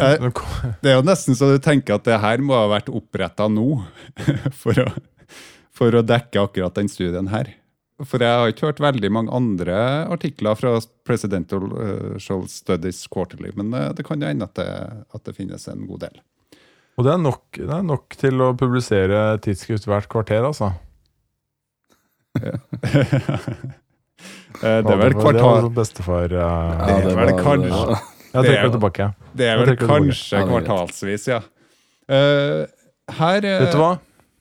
[0.00, 0.30] Eh,
[0.82, 3.82] Det er jo nesten så du tenker at det her må ha vært oppretta nå
[4.62, 4.88] for å,
[5.74, 7.52] for å dekke akkurat den studien her.
[8.06, 9.74] For jeg har ikke hørt veldig mange andre
[10.14, 10.76] artikler fra
[11.08, 14.68] Presidential eh, Studies Quarterly, men eh, det kan jo hende at det,
[15.16, 16.20] at det finnes en god del.
[16.98, 20.72] Og det er, nok, det er nok til å publisere tidsskrift hvert kvarter, altså.
[24.58, 27.98] Eh, det er vel kvartal det bestefar eh, det er vel kanskje-
[28.32, 29.06] det Jeg er trekker det tilbake.
[29.38, 31.38] Det er vel kanskje Ja, kvartalsvis, ja.
[32.08, 32.64] Eh,
[33.20, 33.92] her Vet du hva?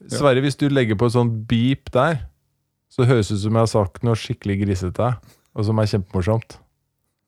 [0.09, 2.23] Sverre, hvis du legger på et sånt beep der,
[2.97, 5.07] så høres det ut som jeg har sagt noe skikkelig grisete,
[5.53, 6.55] og som er kjempemorsomt.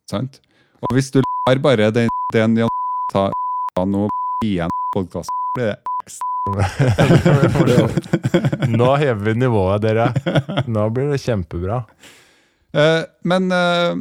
[0.10, 0.40] Sant?
[0.82, 2.72] Og hvis du lar bare den, den Jan
[3.14, 3.30] ta
[3.86, 4.08] nå
[4.46, 5.78] igjen podkast blir det
[8.74, 10.08] Nå hever vi nivået, dere.
[10.66, 11.84] Nå blir det kjempebra.
[12.74, 13.94] Eh, Men eh,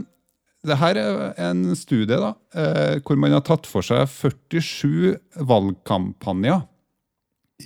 [0.64, 6.64] det her er en studie da, eh, hvor man har tatt for seg 47 valgkampanjer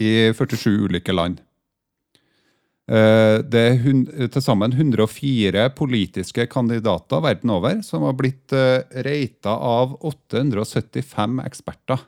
[0.02, 1.38] i 47 ulike land.
[2.92, 9.54] Eh, Det er til sammen 104 politiske kandidater verden over som har blitt uh, reita
[9.56, 12.02] av 875 eksperter.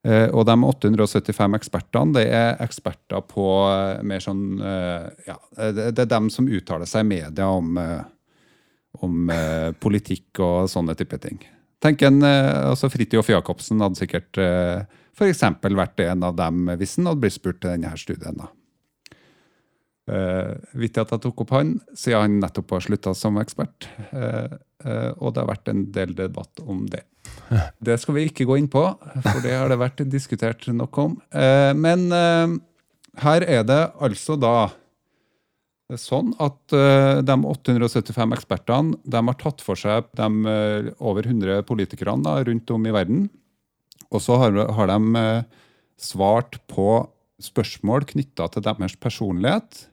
[0.00, 5.92] Eh, og de 875 ekspertene det er eksperter på eh, mer sånn eh, Ja, det,
[5.92, 8.06] er dem som uttaler seg i media om, eh,
[9.04, 11.36] om eh, politikk og sånne type ting.
[11.84, 15.44] Tenk en, eh, altså Fridtjof Jacobsen hadde sikkert eh, f.eks.
[15.68, 18.40] vært en av dem hvis han hadde blitt spurt til denne studien.
[18.40, 18.48] da.
[20.10, 23.86] Uh, Vittig at jeg tok opp han, siden han nettopp har slutta som ekspert.
[24.10, 27.04] Uh, uh, og det har vært en del debatt om det.
[27.86, 28.82] Det skal vi ikke gå inn på,
[29.24, 31.16] for det har det vært diskutert nok om.
[31.34, 32.54] Eh, men eh,
[33.24, 34.70] her er det altså da
[35.98, 41.64] sånn at eh, de 875 ekspertene de har tatt for seg de eh, over 100
[41.68, 43.24] politikerne da, rundt om i verden.
[44.10, 45.64] Og så har, har de eh,
[46.00, 46.90] svart på
[47.40, 49.86] spørsmål knytta til deres personlighet.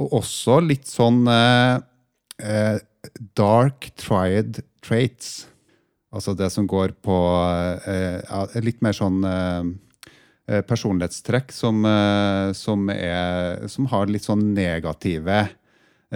[0.00, 1.76] Og også litt sånn eh,
[2.42, 2.78] eh,
[3.38, 5.46] dark triad traits.
[6.14, 7.16] Altså det som går på
[7.90, 9.68] eh, litt mer sånn eh,
[10.50, 15.44] eh, personlighetstrekk som, eh, som, er, som har litt sånn negative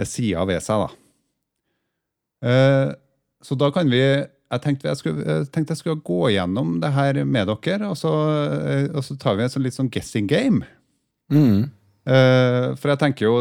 [0.07, 0.95] sider ved seg, da.
[3.43, 6.93] Så da kan vi jeg tenkte jeg, skulle, jeg tenkte jeg skulle gå gjennom det
[6.95, 8.13] her med dere, og så,
[8.93, 10.63] og så tar vi en sånn litt sånn guessing game.
[11.33, 11.67] Mm.
[12.07, 13.33] Eh, for jeg tenker jo,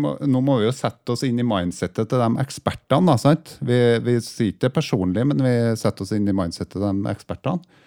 [0.00, 3.06] må, Nå må vi jo sette oss inn i mindsettet til de ekspertene.
[3.12, 3.56] da, sant?
[3.64, 7.12] Vi, vi sier ikke det personlig, men vi setter oss inn i mindsettet til de
[7.12, 7.82] ekspertene.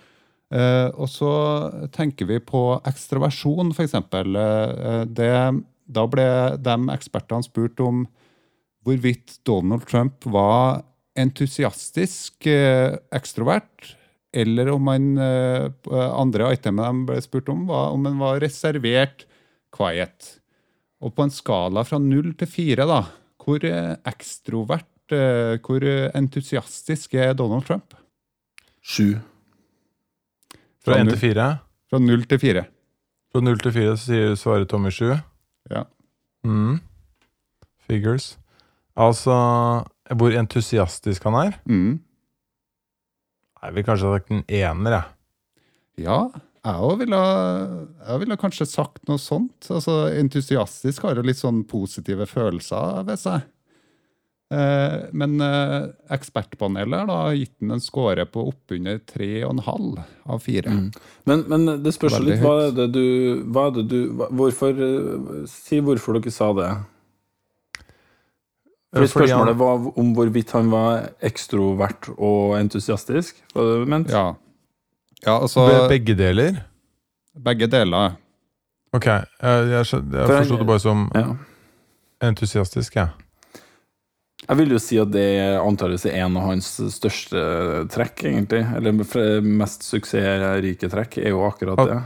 [0.48, 1.32] Eh, og så
[1.96, 3.98] tenker vi på ekstroversjon, f.eks.
[5.12, 5.34] Det,
[5.88, 6.30] da ble
[6.64, 8.06] de ekspertene spurt om
[8.88, 10.86] hvorvidt Donald Trump var
[11.18, 13.96] entusiastisk eh, ekstrovert,
[14.38, 19.26] eller om han eh, andre itemet de ble spurt om, var om han var reservert
[19.74, 20.38] quiet.
[21.04, 23.02] Og på en skala fra null til fire, da,
[23.44, 27.94] hvor eh, ekstrovert, eh, hvor eh, entusiastisk er Donald Trump?
[28.82, 29.18] Sju.
[30.84, 31.52] Fra én 1 til 4.
[31.92, 32.66] Fra null til fire.
[33.32, 35.12] Fra 0 til 4 sier, svarer Tommy 7.
[35.72, 35.84] Ja.
[36.48, 36.80] Mm.
[37.88, 38.38] Figures.
[38.98, 39.36] Altså
[40.16, 41.58] hvor entusiastisk han er.
[41.66, 42.00] Mm.
[43.64, 45.04] Jeg vil kanskje ha sagt en ener, jeg.
[46.08, 46.18] Ja,
[46.68, 47.20] jeg òg ville,
[48.22, 49.70] ville kanskje sagt noe sånt.
[49.72, 53.46] Altså, entusiastisk har jo litt sånn positive følelser ved seg.
[54.48, 60.72] Eh, men eh, ekspertpanelet har da gitt den en score på oppunder 3,5 av 4.
[60.72, 60.86] Mm.
[61.28, 63.08] Men, men det spørs Veldig litt hva er det du,
[63.52, 66.70] hva er det du hva, Hvorfor eh, Si hvorfor dere sa det.
[68.96, 73.44] Fordi Fordi spørsmålet var om hvorvidt han var ekstrovert og entusiastisk.
[73.52, 74.16] Var det du mente?
[74.16, 74.30] Ja.
[75.26, 76.64] Ja, altså Be- Begge deler?
[77.38, 78.16] Begge deler.
[78.96, 81.26] Ok, jeg, jeg, jeg forsto det bare som Ja.
[82.24, 83.10] entusiastisk, jeg.
[84.48, 85.26] Jeg vil jo si at det
[85.60, 87.42] antakeligvis er en av hans største
[87.92, 88.62] trekk, egentlig.
[88.78, 92.04] Eller mest suksessrike trekk, er jo akkurat At- det.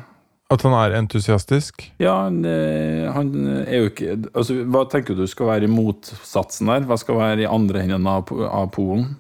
[0.52, 1.86] At han er entusiastisk?
[2.02, 3.30] Ja, han, eh, han
[3.66, 6.82] er jo ikke altså, Hva tenker du skal være i motsatsen der?
[6.90, 9.16] Hva skal være i andre enden av, av polen?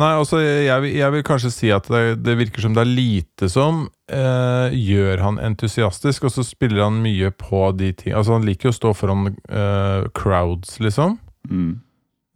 [0.00, 3.48] Nei, altså, jeg, jeg vil kanskje si at det, det virker som det er lite
[3.52, 8.46] som eh, gjør han entusiastisk, og så spiller han mye på de ting Altså, han
[8.48, 11.18] liker jo å stå foran eh, crowds, liksom.
[11.50, 11.74] Mm.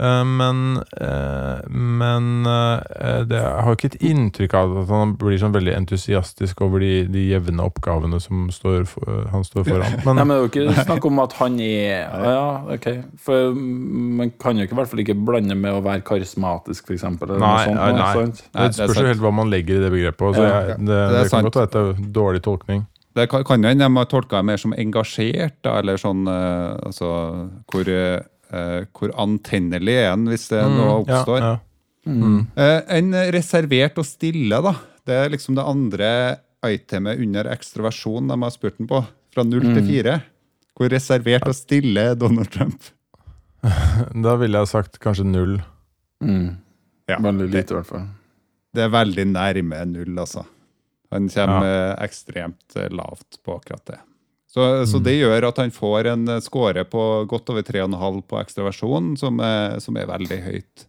[0.02, 5.38] Eh, men eh, men eh, det, jeg har ikke et inntrykk av at han blir
[5.40, 9.96] sånn veldig entusiastisk over de, de jevne oppgavene som står for, han står foran.
[10.06, 12.42] Men, Nei, men det er jo ikke snakk om at han er Ja,
[12.76, 12.87] ok.
[13.22, 17.06] For man kan jo ikke i hvert fall ikke blande med å være karismatisk, f.eks.
[17.06, 17.80] Eller Nei, sånt.
[17.80, 18.66] nei, noe nei.
[18.68, 20.37] det spørs jo helt hva man legger i det begrepet.
[20.37, 22.85] Så Ja, jeg, det, det det, kan godt være er dårlig tolkning.
[23.16, 27.09] Det kan hende de har tolka det mer som engasjert, da, eller sånn altså,
[27.72, 27.88] hvor,
[28.52, 31.40] eh, hvor antennelig er en hvis det Mm, noe oppstår.
[31.40, 31.54] ja.
[32.06, 32.46] Mm.
[32.56, 34.74] Uh, en reservert og stille, da.
[35.06, 36.11] Det er liksom det andre
[36.66, 39.00] itemet under ekstroversjon de har spurt den på.
[39.35, 39.88] Fra null til Mm.
[39.88, 40.22] fire.
[40.78, 42.82] Hvor reservert og stille er Donald Trump?
[44.22, 45.56] Da ville jeg sagt kanskje null.
[46.22, 46.56] Mm.
[47.09, 48.06] Ja, Veldig lite, i hvert fall.
[48.74, 50.44] Det er veldig nærme null, altså.
[51.12, 51.94] Han kommer ja.
[52.05, 53.99] ekstremt eh, lavt på akkurat det.
[54.57, 55.02] Så, så Mm.
[55.04, 59.36] det gjør at han får en eh, score på godt over 3,5 på ekstraversjon, som,
[59.84, 60.86] som er veldig høyt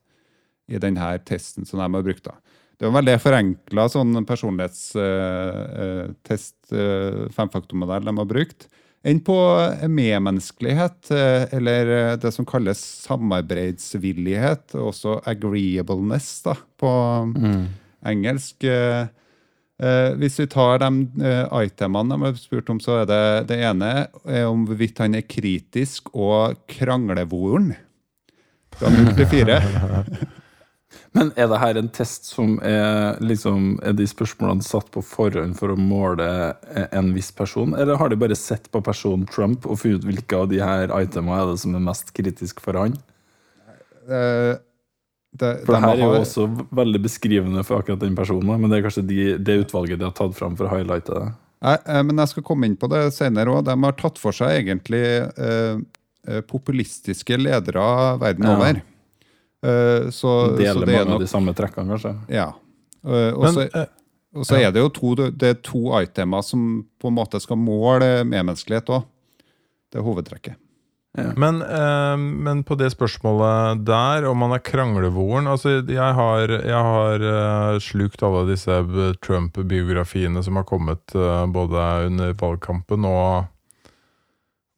[0.72, 2.24] i denne testen som de har brukt.
[2.24, 2.32] da.
[2.78, 8.68] Det er en veldig forenkla sånn personlighetstest, uh, femfaktormodell, de har brukt.
[9.08, 9.36] Enn på
[9.88, 16.90] medmenneskelighet, eh, eller eh, det som kalles samarbeidsvillighet, også agreeableness da, på
[17.36, 17.68] Mm.
[18.06, 18.64] engelsk.
[19.80, 20.90] Eh, Eh, hvis vi tar de
[21.22, 23.92] eh, itemene de har spurt om, så er det det ene
[24.26, 27.76] er om hvorvidt han er kritisk og kranglevoren.
[28.78, 29.62] Fra 0 til 4.
[31.18, 35.56] Men er det her en test som er liksom Er de spørsmålene satt på forhånd
[35.58, 36.28] for å måle
[36.92, 40.42] en viss person, eller har de bare sett på personen Trump og funnet ut hvilke
[40.42, 42.98] av de her itemene er det som er mest kritisk for han?
[44.08, 44.54] Eh,
[45.40, 46.46] det, For det her er jo har- også
[46.82, 50.16] veldig beskrivende for akkurat den personen, men det er kanskje de, det utvalget de har
[50.18, 51.30] tatt fram for å highlighte det.
[51.66, 53.64] Nei, eh, men jeg skal komme inn på det senere òg.
[53.66, 55.02] De har tatt for seg egentlig
[55.38, 55.80] eh,
[56.28, 57.88] eh, populistiske ledere
[58.22, 58.56] verden Ja.
[58.58, 58.82] over.
[59.64, 62.14] Eh, så, så Deler det er mange nok av de samme trekkene, kanskje.
[62.30, 62.52] Ja.
[63.08, 63.88] Eh, og så eh,
[64.62, 64.68] ja.
[64.70, 68.90] er det jo to, det er to itemer som på en måte skal måle medmenneskelighet
[68.94, 69.06] òg.
[69.92, 70.56] Det er hovedtrekket.
[71.18, 76.84] Men, eh, men på det spørsmålet der, om han er kranglevoren altså Jeg har, jeg
[76.88, 83.48] har uh, slukt alle disse eh, Trump-biografiene som har kommet uh, både under valgkampen og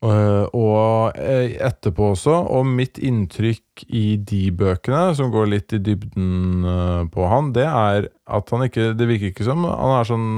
[0.06, 2.38] uh, og etterpå også.
[2.56, 6.64] Og mitt inntrykk i de bøkene, som går litt i dybden
[7.12, 10.30] på han, det er at han ikke Det virker ikke som han er sånn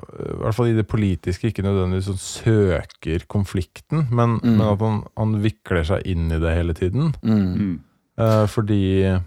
[0.00, 4.56] i hvert fall i det politiske, ikke nødvendigvis sånn søker konflikten, men, Mm.
[4.56, 7.12] men at han, han vikler seg inn i det hele tiden.
[7.22, 7.80] Mm.
[8.18, 9.20] Eh, fordi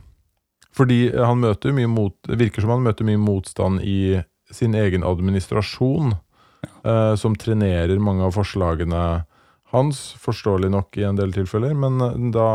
[0.73, 5.03] fordi han møter mye mot, det virker som han møter mye motstand i sin egen
[5.05, 6.15] administrasjon,
[6.83, 9.03] eh, som trenerer mange av forslagene
[9.73, 11.75] hans, forståelig nok i en del tilfeller.
[11.77, 12.49] Men eh, da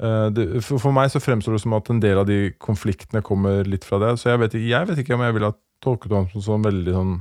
[0.00, 3.22] eh, det, for, for meg så fremstår det som at en del av de konfliktene
[3.24, 4.14] kommer litt fra det.
[4.20, 5.52] Så jeg vet jeg vet ikke om jeg vil ha
[5.84, 7.16] tolket ham som sånn veldig sånn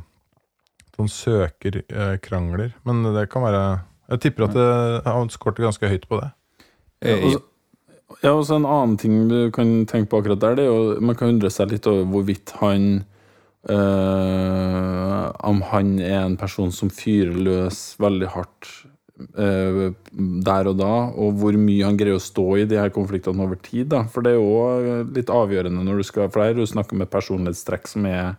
[0.97, 2.72] Sånn søker eh, krangler.
[2.84, 6.32] Men det kan være Jeg tipper at det, han skårte ganske høyt på det.
[7.03, 7.43] Eh, Ja, og så-
[8.24, 10.99] Ja, og så En annen ting du kan tenke på akkurat der, det er jo
[10.99, 13.05] man kan undre seg litt over hvorvidt han
[13.70, 18.70] øh, Om han er en person som fyrer løs veldig hardt
[19.18, 23.57] der og da, og hvor mye han greier å stå i de her konfliktene over
[23.61, 23.88] tid.
[23.93, 27.01] da, For det er jo litt avgjørende når du skal For her er det om
[27.01, 28.36] et personlighetstrekk som er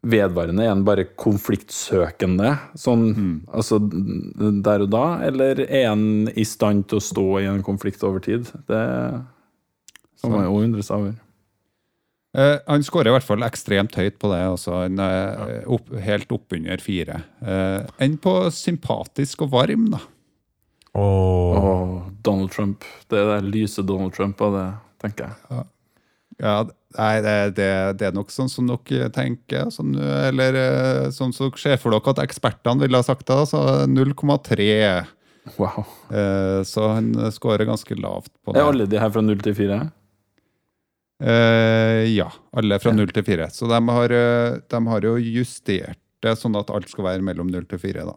[0.00, 0.64] vedvarende?
[0.64, 3.08] Er han bare konfliktsøkende sånn
[3.48, 8.04] altså der og da, eller er han i stand til å stå i en konflikt
[8.04, 8.48] over tid?
[8.68, 8.84] Det
[10.20, 11.18] kan man jo undre seg over.
[12.30, 14.40] Eh, han skårer i hvert fall ekstremt høyt på det.
[14.52, 17.24] Altså, han er opp, helt oppunder fire.
[17.42, 20.02] Uh, enn på sympatisk og varm, da.
[20.94, 21.58] Åh.
[21.58, 21.98] oh.
[22.22, 22.86] Donald Trump.
[23.10, 24.66] Det er det lyse Donald Trump av det,
[25.02, 25.66] tenker jeg.
[26.40, 26.56] Ja,
[26.96, 27.70] nei, det, det,
[28.00, 31.92] det er nok sånn som dere tenker, sånn, eller eh, sånn som dere ser for
[31.92, 33.40] dere at ekspertene ville ha sagt det.
[33.42, 34.68] Altså 0,3.
[35.58, 35.82] Wow.
[36.12, 38.62] Uh, så han skårer ganske lavt på det.
[38.62, 39.80] Er alle de her fra 0 til 4?
[41.20, 43.48] Eh, ja, alle fra null 0 til 4.
[43.52, 47.50] Så de har, eh, de har jo justert det sånn at alt skal være mellom
[47.52, 48.04] 0 til 4.
[48.08, 48.16] Da.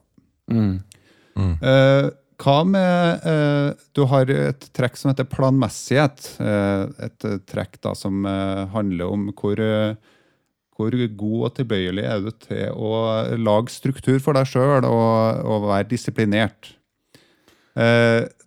[0.51, 1.55] Mm.
[1.63, 2.09] Eh,
[2.43, 6.25] hva med uh, Du har et trekk som heter planmessighet.
[6.43, 8.25] Eh, et trekk da som
[8.73, 9.61] handler om hvor,
[10.75, 12.93] hvor god og tilbøyelig er du til å
[13.39, 16.73] lage struktur for deg sjøl og, og være disiplinert.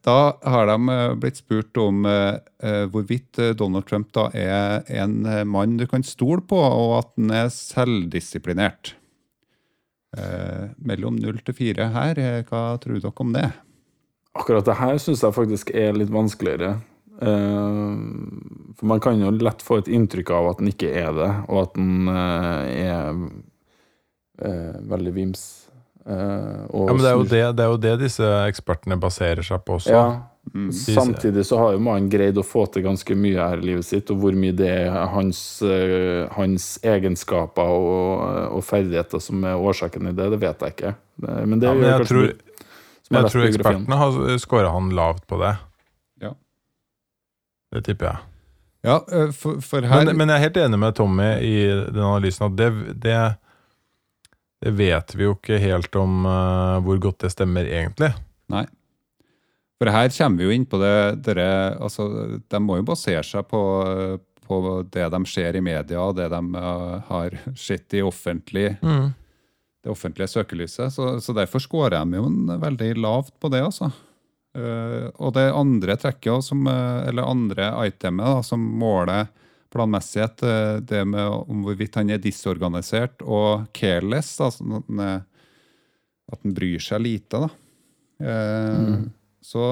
[0.06, 5.26] Da har de eh, blitt spurt om eh, eh, hvorvidt Donald Trump da er en
[5.50, 8.94] mann du kan stole på, og at han er selvdisiplinert.
[10.80, 12.16] Mellom null til fire her,
[12.48, 13.50] hva tror dere om det?
[14.38, 16.70] Akkurat det her syns jeg faktisk er litt vanskeligere.
[17.20, 21.58] For man kan jo lett få et inntrykk av at den ikke er det, og
[21.66, 23.04] at eh, er
[24.94, 25.44] veldig vims.
[26.06, 29.46] Eh, og Ja, men det er, jo det, det er jo det disse ekspertene baserer
[29.46, 29.92] seg på også.
[29.92, 30.06] Ja.
[30.54, 30.68] Mm.
[30.72, 34.12] Samtidig så har jo mannen greid å få til ganske mye her i livet sitt,
[34.14, 38.22] og hvor mye det er hans, eh, hans egenskaper og,
[38.54, 40.94] og ferdigheter som er årsaken i det, det vet jeg ikke.
[41.18, 42.30] Men det Ja, men jeg tror,
[43.10, 45.56] har jeg tror ekspertene har scora han lavt på det.
[46.22, 46.32] Ja.
[47.74, 48.24] Det tipper jeg.
[48.86, 51.56] Ja, eh, for, for her Men, men jeg er helt enig med Tommy i
[51.90, 52.70] den analysen at det,
[53.02, 53.16] det,
[54.64, 58.12] det vet vi jo ikke helt om uh, hvor godt det stemmer egentlig.
[58.52, 58.64] Nei.
[59.76, 60.96] For her kommer vi jo inn på det
[61.26, 61.48] dere,
[61.84, 62.06] altså,
[62.48, 63.60] De må jo basere seg på,
[64.46, 64.60] på
[64.94, 70.32] det de ser i media, og det de uh, har sett i offentlig, det offentlige
[70.32, 70.94] søkelyset.
[70.94, 73.92] Så, så derfor scorer de jo en veldig lavt på det, altså.
[74.56, 79.28] Uh, og det andre trekket, som, eller andre itemet da, som måler
[79.76, 85.04] planmessighet, eh, det med om hvorvidt han er disorganisert og careless, sånn at han,
[86.32, 87.44] at han bryr seg lite.
[87.46, 87.52] da.
[88.26, 88.96] Eh,
[89.46, 89.62] Så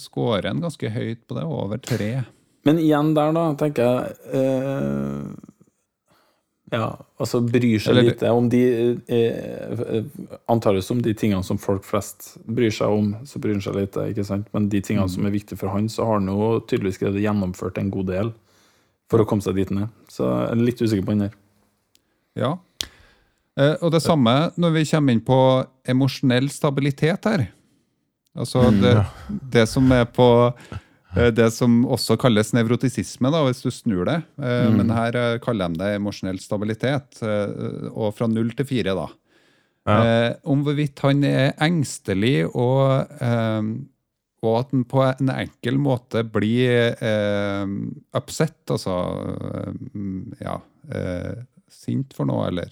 [0.00, 2.22] scorer han ganske høyt på det, over tre.
[2.64, 5.24] Men igjen der, da, tenker jeg eh,
[6.72, 6.86] Ja,
[7.20, 8.60] altså bryr seg Eller- lite om de
[9.04, 10.04] eh,
[10.48, 14.06] Antakeligvis om de tingene som folk flest bryr seg om, så bryr han seg lite.
[14.14, 14.46] ikke sant?
[14.54, 17.90] Men de tingene som er viktige for han, så har han jo tydeligvis gjennomført en
[17.92, 18.32] god del
[19.12, 19.92] for å komme seg dit ned.
[20.10, 21.34] Så jeg er litt usikker på den der.
[22.40, 22.54] Ja.
[23.60, 25.38] Eh, og det samme når vi kommer inn på
[25.92, 27.50] emosjonell stabilitet her.
[28.32, 28.94] Altså det,
[29.52, 34.22] det som er på eh, Det som også kalles nevrotisisme, da, hvis du snur det.
[34.40, 34.78] Mm.
[34.78, 37.20] Men her eh, kaller de det emosjonell stabilitet.
[37.20, 39.10] eh, Og fra null til fire, da.
[39.84, 39.98] Ja.
[40.00, 43.72] Eh, om hvorvidt han er engstelig og eh,
[44.42, 47.66] og at den på en enkel måte blir eh,
[48.18, 48.96] upset, altså
[49.54, 49.72] eh,
[50.42, 50.56] ja,
[50.90, 52.70] eh, sint for noe, eller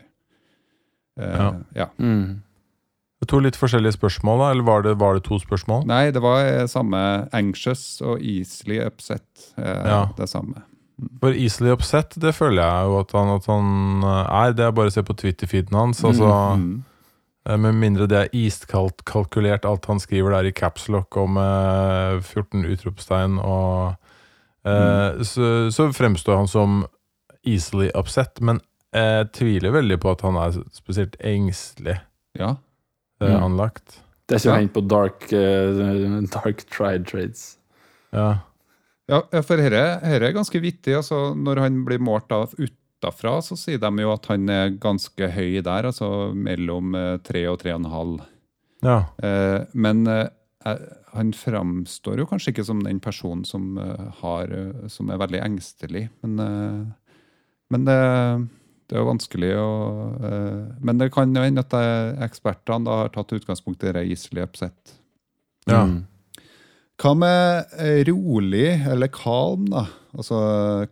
[1.18, 1.50] eh, Ja.
[1.76, 1.86] ja.
[1.98, 2.40] Mm.
[3.28, 4.46] To litt forskjellige spørsmål, da?
[4.54, 5.84] Eller var det, var det to spørsmål?
[5.86, 9.52] Nei, det var eh, samme anxious og easily upset.
[9.60, 10.06] Eh, Ja.
[10.16, 10.62] Det samme.
[11.20, 13.68] For easily upset, det føler jeg jo at han, at han
[14.04, 14.52] er.
[14.56, 16.02] Det er bare å se på Twitter-feeden hans.
[16.04, 16.82] Altså, Mm.
[17.48, 22.22] Eh, Med mindre det er iskaldt kalkulert, alt han skriver der i capslock og med
[22.24, 23.96] 14 utropstegn og
[24.64, 26.82] eh, så, så fremstår han som
[27.46, 28.40] easily upset.
[28.44, 28.60] Men
[28.92, 32.00] jeg tviler veldig på at han er spesielt engstelig
[32.38, 32.56] Ja.
[33.20, 33.42] eh, Mm.
[33.42, 34.00] anlagt.
[34.28, 34.80] Det er ikke hengt Ja.
[34.80, 37.56] på dark, uh, dark tried trades.
[38.12, 38.38] Ja.
[39.08, 39.74] Ja, for dette
[40.06, 40.94] er ganske vittig.
[40.94, 42.52] Altså, når han blir målt av
[43.00, 47.46] utafra, så sier de jo at han er ganske høy der, altså mellom eh, tre
[47.48, 48.20] og tre og en halv.
[48.84, 49.00] ja.
[49.24, 50.28] Eh, men eh,
[51.14, 54.52] han framstår jo kanskje ikke som den personen som, eh, har,
[54.88, 56.08] som er veldig engstelig.
[56.22, 57.16] Men, eh,
[57.70, 57.98] men det,
[58.86, 59.70] det er jo vanskelig å
[60.20, 61.74] eh, Men det kan jo hende at
[62.26, 64.96] ekspertene da har tatt utgangspunkt i reiseløp sitt.
[65.66, 65.84] Ja.
[65.86, 66.04] Mm.
[67.00, 67.74] Hva med
[68.10, 69.86] rolig eller kalm, da?
[70.12, 70.36] Altså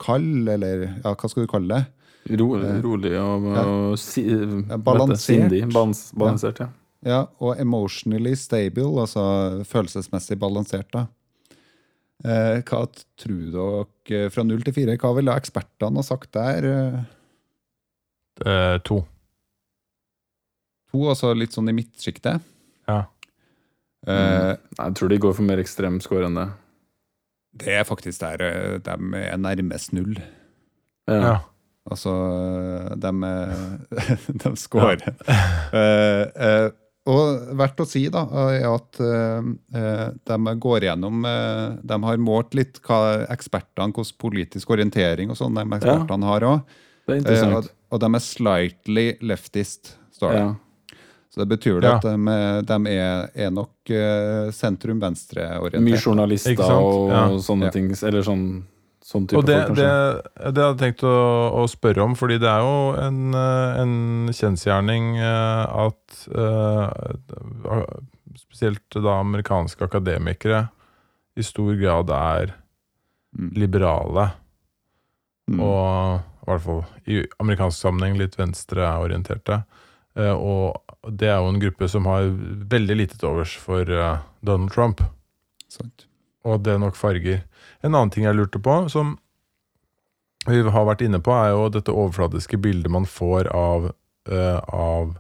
[0.01, 1.98] kald, eller ja, hva skal du kalle det?
[2.37, 3.63] Ro, Eh, rolig og, ja.
[3.65, 4.79] og si, det?
[4.85, 5.23] balansert.
[5.25, 5.63] Sindig.
[5.73, 6.69] Balans, balansert, ja.
[7.07, 11.07] Ja, og emotionally stable, altså følelsesmessig balansert, da.
[12.25, 12.81] Eh, hva
[13.17, 14.97] tror dere eh, fra null til fire?
[14.99, 16.65] Hva ville ekspertene ha sagt der?
[16.73, 16.99] Eh,
[18.47, 19.01] Eh, to.
[20.93, 22.39] To, altså litt sånn i midtsjiktet?
[22.87, 23.01] Ja.
[24.07, 26.45] Eh, Nei, Jeg tror de går for mer ekstrem score enn det.
[27.59, 30.15] det er faktisk der eh, de er nærmest null.
[31.11, 31.19] Ja.
[31.19, 31.35] Ja.
[31.89, 32.13] Altså,
[33.01, 35.03] de, eh, de scorer.
[35.73, 36.69] Eh, eh,
[37.09, 39.47] og verdt å si da, er at eh,
[39.81, 45.39] eh, de går gjennom eh, De har målt litt hva ekspertene, hvordan politisk orientering og
[45.41, 46.77] sånn de ekspertene har òg.
[47.09, 47.39] Det
[47.89, 50.41] og, de er slightly leftist, står det.
[50.43, 50.99] Ja.
[51.33, 51.97] Så det betyr det Ja.
[51.97, 52.35] at de,
[52.69, 55.85] de er, er nok uh, sentrum-venstre-orientert.
[55.85, 57.73] Mye journalister og, og sånne Ja.
[57.73, 57.89] ting.
[58.03, 58.45] Eller sånn,
[59.09, 59.89] sånn Og det, folk, det,
[60.53, 61.15] det hadde jeg tenkt å,
[61.57, 63.95] å spørre om, fordi det er jo en, eh, en
[64.37, 67.95] kjensgjerning eh, at eh,
[68.43, 70.67] spesielt da amerikanske akademikere
[71.39, 72.55] i stor grad er
[73.39, 73.51] Mm.
[73.61, 74.23] liberale,
[75.51, 75.61] Mm.
[75.61, 79.59] og i hvert fall i amerikansk sammenheng litt venstreorienterte.
[80.17, 80.81] Eh, Og
[81.13, 82.23] det er jo en gruppe som har
[82.73, 83.85] veldig lite til overs for
[84.43, 85.03] Donald Trump.
[85.69, 86.08] Sant.
[86.49, 87.43] Og det er nok farger.
[87.85, 89.17] En annen ting jeg lurte på, som
[90.49, 93.91] vi har vært inne på, er jo dette overfladiske bildet man får av,
[94.31, 95.17] uh, av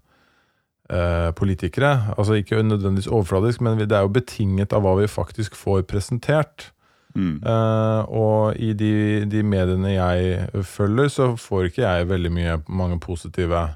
[0.89, 2.15] eh, politikere.
[2.17, 6.71] Altså ikke nødvendigvis overfladisk, men det er jo betinget av hva vi faktisk får presentert.
[7.19, 7.41] Mm.
[7.43, 13.01] Uh, og i de, de mediene jeg følger, så får ikke jeg veldig mye, mange
[13.03, 13.67] positive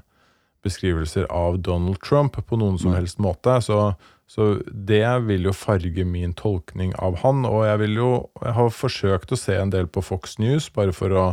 [0.63, 3.57] beskrivelser av Donald Trump på noen som helst måte.
[3.65, 3.93] Så,
[4.27, 7.43] så det vil jo farge min tolkning av han.
[7.45, 8.11] Og jeg vil jo
[8.41, 11.25] Jeg har forsøkt å se en del på Fox News, bare for å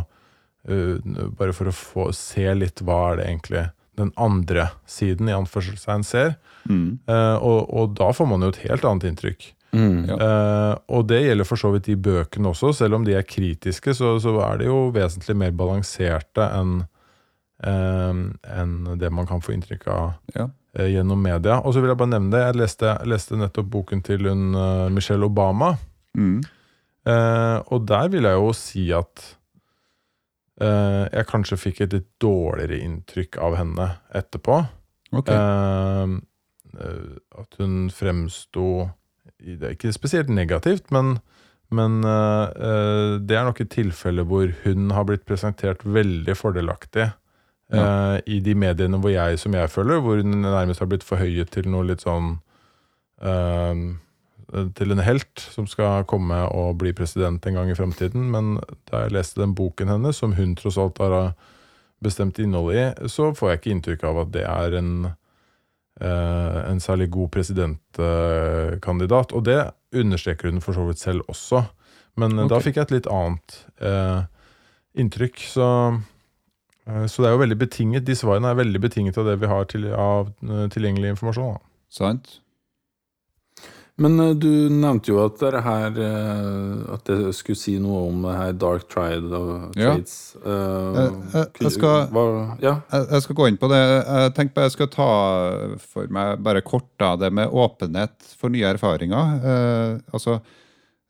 [0.69, 0.97] uh,
[1.37, 3.63] bare for å få se litt hva er det egentlig
[3.99, 6.37] den andre siden i anførselstegn ser.
[6.69, 7.01] Mm.
[7.09, 9.49] Uh, og, og da får man jo et helt annet inntrykk.
[9.71, 10.07] Mm.
[10.09, 10.15] Ja.
[10.19, 13.95] uh, og det gjelder for så vidt de bøkene også, selv om de er kritiske,
[13.95, 16.81] så, så er de jo vesentlig mer balanserte enn
[17.61, 20.47] enn det man kan få inntrykk av Ja.
[20.77, 21.59] Eh, gjennom media.
[21.65, 24.89] Og så vil jeg bare nevne det, jeg leste, leste nettopp boken til hun, eh,
[24.89, 25.75] Michelle Obama,
[26.17, 26.41] Mm.
[27.07, 29.21] eh, og der vil jeg jo si at
[30.61, 34.57] eh, jeg kanskje fikk et litt dårligere inntrykk av henne etterpå.
[35.13, 35.35] Okay.
[35.35, 36.17] Eh,
[36.79, 38.91] eh, at hun fremsto
[39.41, 41.15] Det er ikke spesielt negativt, men,
[41.71, 47.07] men eh, det er nok et tilfelle hvor hun har blitt presentert veldig fordelaktig
[47.71, 51.51] eh, i de mediene hvor jeg, som jeg føler, hvor hun nærmest har blitt forhøyet
[51.53, 52.39] til noe litt sånn
[53.23, 53.75] eh,
[54.75, 58.25] Til en helt som skal komme og bli president en gang i fremtiden.
[58.33, 58.59] Men
[58.91, 61.33] da jeg leste den boken hennes, som hun tross alt har
[62.03, 64.91] bestemt innholdet i, så får jeg ikke inntrykk av at det er en,
[66.01, 69.31] eh, en særlig god presidentkandidat.
[69.31, 71.63] og det understreker hun for så vidt selv også.
[72.19, 72.49] Men okay.
[72.51, 74.21] da fikk jeg et litt annet eh,
[74.99, 75.43] inntrykk.
[75.53, 75.99] Så, eh,
[77.07, 78.05] så det er jo veldig betinget.
[78.07, 81.57] De svarene er veldig betinget av det vi har til, av eh, tilgjengelig informasjon.
[81.57, 81.69] Da.
[81.91, 82.37] Sant?
[84.01, 88.23] Men eh, du nevnte jo at det her eh, At det skulle si noe om
[88.25, 90.15] det her dark trade og trades.
[90.39, 90.55] Ja.
[90.95, 92.23] Jeg, jeg, jeg skal- hva,
[92.63, 92.77] Ja.
[92.93, 93.81] Jeg, jeg skal gå inn på det.
[93.83, 95.09] Jeg tenkte bare jeg skal ta
[95.91, 99.37] for meg bare kort da, det med åpenhet for nye erfaringer.
[99.43, 100.57] Eh, altså eh,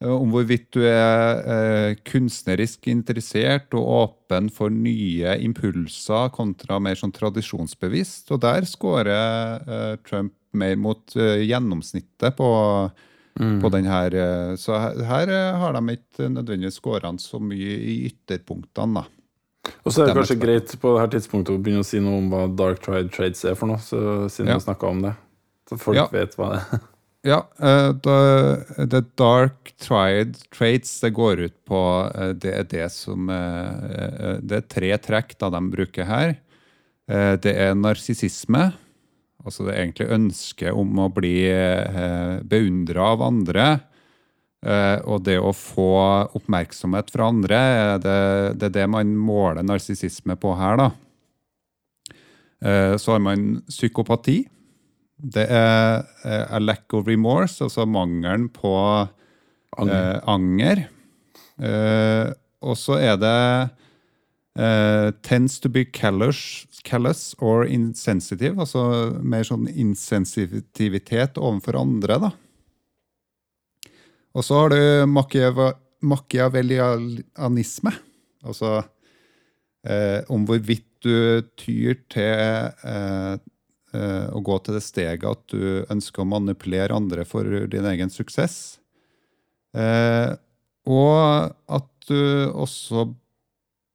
[0.01, 7.13] om hvorvidt du er eh, kunstnerisk interessert og åpen for nye impulser kontra mer sånn
[7.13, 8.31] tradisjonsbevisst.
[8.33, 12.51] Og der scorer eh, Trump mer mot eh, gjennomsnittet på,
[13.39, 13.61] Mm.
[13.63, 14.11] på den her.
[14.13, 14.75] eh, så
[15.07, 19.05] her, eh, har de ikke nødvendigvis scora så mye i ytterpunktene, da.
[19.85, 22.17] Og så er det kanskje greit på det her tidspunktet å begynne å si noe
[22.17, 24.57] om hva dark trade trades er for noe, så, siden Ja.
[24.59, 25.13] vi snakka om det.
[25.69, 26.07] Så folk Ja.
[26.11, 26.79] vet hva det er.
[27.21, 31.81] Ja, uh, the, the dark triad traits det går ut på
[32.15, 36.39] uh, Det er det som eh, Det er tre trekk da de bruker her.
[37.11, 38.69] Det er narsissisme.
[39.43, 41.33] Altså det er egentlig ønsket om å bli
[42.47, 43.65] beundra av andre.
[45.09, 45.89] Og det å få
[46.37, 47.59] oppmerksomhet fra andre,
[47.99, 48.15] det,
[48.61, 50.87] det er det man måler narsissisme på her, da.
[53.01, 54.45] Så har man psykopati.
[55.21, 56.01] Det er
[56.49, 58.73] a lack of remorse, altså mangelen på
[59.77, 59.93] Anger.
[59.93, 60.89] eh, anger.
[61.61, 63.69] Eh, og så er det
[64.57, 72.31] eh, tends to be callous, callous or insensitive, altså mer sånn insensitivitet overfor andre, da.
[74.31, 75.05] Og så har du
[76.01, 77.91] machiavellianisme,
[78.47, 78.81] altså
[79.85, 82.31] eh, om hvorvidt du tyr til
[82.85, 83.35] eh,
[83.97, 88.79] å gå til det steget at du ønsker å manipulere andre for din egen suksess.
[89.75, 90.31] Eh,
[90.87, 93.09] og at du også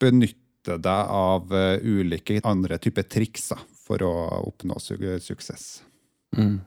[0.00, 3.50] benytter deg av eh, ulike andre typer triks
[3.86, 4.14] for å
[4.50, 5.82] oppnå su suksess.
[6.36, 6.58] Mm.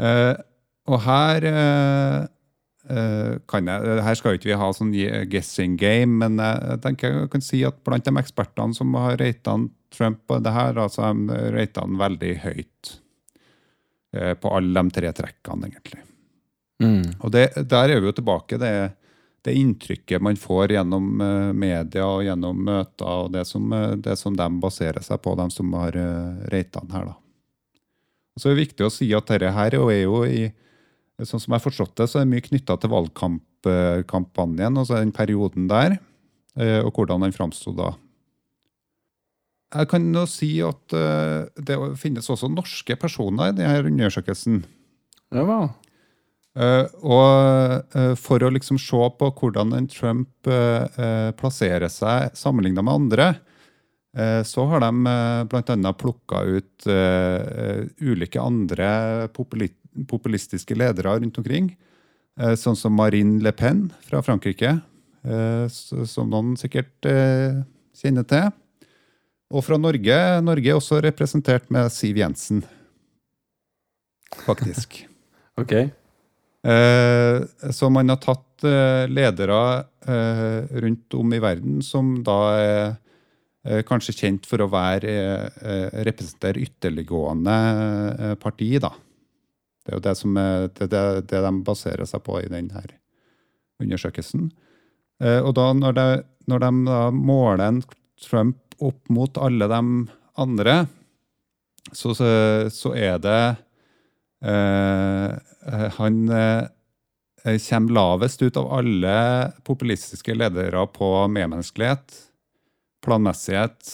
[0.00, 0.34] Eh,
[0.90, 2.28] og her eh, eh,
[3.50, 4.90] kan jeg, her skal jo ikke vi ha sånn
[5.30, 9.54] guessing game, men jeg tenker jeg kan si at blant de ekspertene som har rata
[9.90, 12.92] Trump på det her, altså han veldig høyt
[14.16, 16.02] eh, på alle de tre trekkene, egentlig.
[16.80, 17.02] Mm.
[17.20, 18.58] Og det, der er vi jo tilbake.
[18.60, 18.72] Det,
[19.44, 24.16] det inntrykket man får gjennom eh, media og gjennom møter, og det som, eh, det
[24.20, 25.98] som de baserer seg på, de som har
[26.78, 27.10] den her.
[27.10, 27.16] da.
[28.30, 30.50] Og så er det viktig å si at dette her er jo i
[31.26, 35.12] Sånn som jeg har forstått det, så er det mye knytta til valgkampanjen, altså den
[35.16, 35.98] perioden der,
[36.58, 37.92] eh, og hvordan den framsto da.
[39.70, 44.64] Jeg kan jo si at eh, det finnes også norske personer i denne undersøkelsen.
[45.34, 45.60] Ja hva?
[46.58, 50.50] Eh, og for å liksom se på hvordan en Trump
[51.38, 53.28] plasserer seg sammenligna med andre,
[54.42, 55.12] så har de
[55.46, 55.90] bl.a.
[55.94, 56.86] plukka ut
[58.02, 58.88] ulike andre
[59.30, 59.68] populi
[60.08, 61.76] populistiske ledere rundt omkring.
[62.40, 64.80] eh, sånn som Marine Le Pen fra Frankrike,
[65.24, 67.60] eh, som noen sikkert eh,
[67.96, 68.50] kjenner til.
[69.50, 70.16] Og fra Norge.
[70.46, 72.64] Norge er også representert med Siv Jensen,
[74.46, 75.02] faktisk.
[75.60, 75.72] Ok.
[75.76, 77.38] Eh,
[77.74, 78.64] så man har tatt
[79.10, 79.56] ledere
[80.08, 85.12] eh, rundt om i verden som da er kanskje kjent for å være
[86.06, 88.88] representere ytterliggående parti, da.
[89.90, 92.84] Det er jo det som det, det, det de baserer seg på i denne
[93.82, 94.44] undersøkelsen.
[95.18, 96.04] Eh, og da når de,
[96.46, 97.80] når de da måler en
[98.22, 99.80] Trump opp mot alle de
[100.38, 100.74] andre,
[101.90, 102.28] så, så,
[102.70, 103.40] så er det
[104.46, 109.16] eh, han eh, kommer lavest ut av alle
[109.66, 112.14] populistiske ledere på medmenneskelighet,
[113.02, 113.90] planmessighet,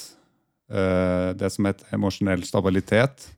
[0.68, 3.30] eh, det som heter emosjonell stabilitet.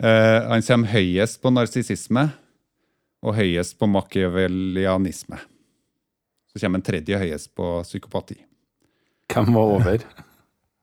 [0.00, 2.30] Eh, han kommer høyest på narsissisme
[3.20, 5.36] og høyest på machiavellianisme.
[6.50, 8.38] Så kommer en tredje høyest på psykopati.
[9.30, 10.06] Hvem var over?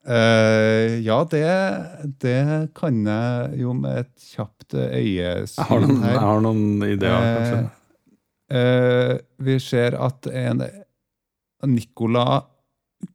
[0.07, 1.47] Uh, ja, det,
[2.21, 2.43] det
[2.77, 6.21] kan jeg jo med et kjapt Jeg har øyesyn noen, jeg her.
[6.23, 7.57] har noen ideer, kanskje.
[8.47, 9.11] Eh, eh,
[9.43, 10.63] vi ser at en
[11.67, 12.45] Nikola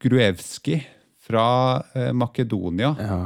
[0.03, 0.82] Gruevski
[1.22, 1.46] fra
[2.12, 3.18] Makedonia Ja.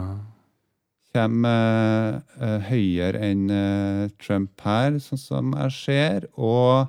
[1.17, 6.29] Kommer eh, høyere enn eh, Trump her, sånn som jeg ser.
[6.37, 6.87] Og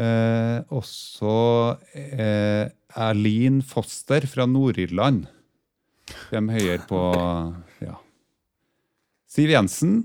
[0.00, 1.36] eh, også
[1.92, 5.26] eh, Erlin Foster fra Nord-Irland
[6.30, 7.00] kommer høyere på
[7.82, 7.96] ja.
[9.30, 9.96] Siv Jensen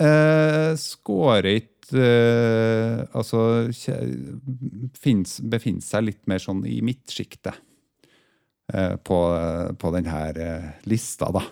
[0.00, 3.40] eh, skårer ikke eh, Altså
[4.96, 7.58] finnes, befinner seg litt mer sånn i midtsjiktet
[8.72, 9.18] eh, på,
[9.76, 10.22] på denne
[10.88, 11.44] lista, da.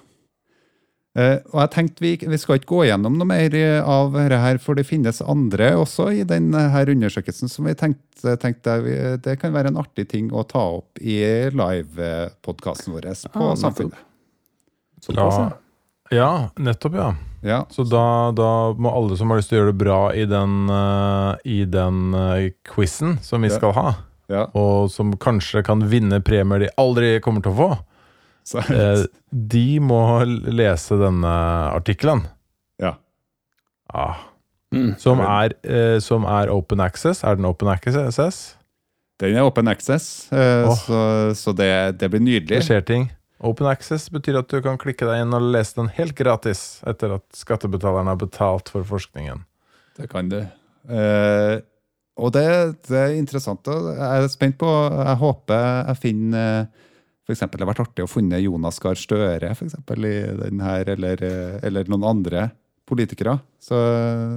[1.12, 4.38] Eh, og jeg tenkte vi, vi skal ikke gå gjennom noe mer eh, av dette
[4.40, 9.34] her, for det finnes andre også i denne undersøkelsen som vi tenkte, tenkte vi, det
[9.42, 11.18] kan være en artig ting å ta opp i
[11.52, 14.00] livepodkasten vår på Ah, Samfunnet.
[15.02, 15.18] Nettopp.
[15.18, 16.16] Ja, ja.
[16.16, 17.10] ja, nettopp, ja.
[17.42, 18.48] Ja, Så da, da
[18.78, 22.12] må alle som har lyst til å gjøre det bra i den, uh, i den
[22.14, 23.56] uh, quizen som vi Ja.
[23.58, 23.88] skal ha,
[24.30, 24.44] ja.
[24.54, 27.70] og som kanskje kan vinne premier de aldri kommer til å få,
[28.54, 31.32] eh, de må lese denne
[31.72, 32.26] artikkelen.
[32.82, 32.96] ja.
[33.92, 34.28] Ah,
[34.72, 34.94] Mm.
[34.96, 37.18] som, er, eh, som er open access.
[37.28, 38.54] Er den open access?
[39.20, 40.72] Den er open access, eh, oh.
[40.74, 41.00] så,
[41.36, 42.62] så det, det blir Det nydelig.
[42.64, 43.10] skjer ting.
[43.44, 47.18] Open access betyr at du kan klikke deg inn og lese den helt gratis etter
[47.18, 49.44] at skattebetalerne har betalt for forskningen.
[50.00, 50.38] Det kan du.
[50.88, 51.60] Eh,
[52.16, 52.46] og det,
[52.88, 53.68] det er interessant.
[53.68, 56.66] og Jeg er spent på Jeg håper jeg finner
[57.22, 60.62] for eksempel, Det har vært artig å funne Jonas Gahr Støre for eksempel, i den
[60.64, 62.50] her, eller, eh, eller noen andre
[62.88, 63.38] politikere.
[63.62, 63.78] Så,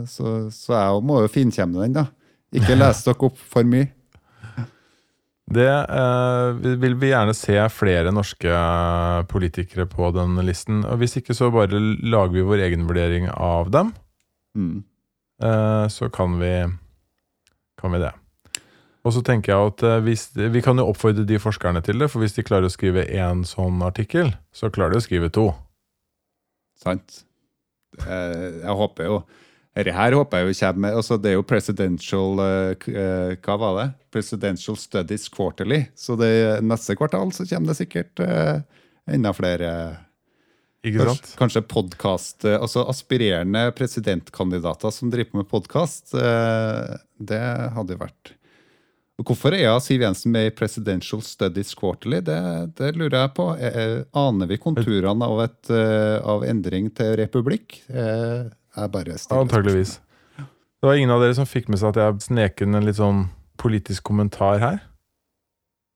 [0.09, 2.07] så, så jeg må jo finkjemme den, da.
[2.55, 3.89] Ikke lese dere opp for mye.
[5.45, 10.81] Det eh, vil vi gjerne se flere norske eh, politikere på den listen.
[10.89, 13.91] Og hvis ikke, så bare lager vi vår egen vurdering av dem.
[14.57, 14.79] Mm.
[15.45, 16.53] Eh, så kan vi,
[17.77, 18.13] kan vi det.
[19.05, 22.09] Og så tenker jeg at eh, hvis, Vi kan jo oppfordre de forskerne til det,
[22.11, 25.51] for hvis de klarer å skrive én sånn artikkel, så klarer de å skrive to.
[26.81, 27.21] Sant?
[27.95, 29.19] Jeg, jeg håper jo
[29.75, 33.77] Dette her håper jeg jo kommer altså Det er jo presidential eh, eh, Hva var
[33.79, 33.85] det?
[34.11, 35.85] Presidential Studies Quarterly.
[35.95, 36.31] Så det,
[36.63, 38.57] neste kvartal så kommer det sikkert eh,
[39.11, 39.71] enda flere
[40.85, 41.33] Ikke sant?
[41.39, 41.63] Kanskje,
[42.47, 46.15] eh, altså aspirerende presidentkandidater som driver på med podkast.
[46.15, 47.43] Det
[47.75, 48.35] hadde jo vært
[49.23, 52.19] Hvorfor er Siv Jensen med i Presidential Studies Quarterly?
[52.27, 52.35] Det,
[52.75, 53.45] det lurer jeg på.
[54.19, 57.77] Aner vi konturene av, et, eh, av endring til republikk?
[57.87, 59.93] Eh, Jeg bare stiller Antakeligvis.
[60.35, 62.97] Det var ingen av dere som fikk med seg at jeg snek inn en litt
[62.99, 64.81] sånn politisk kommentar her.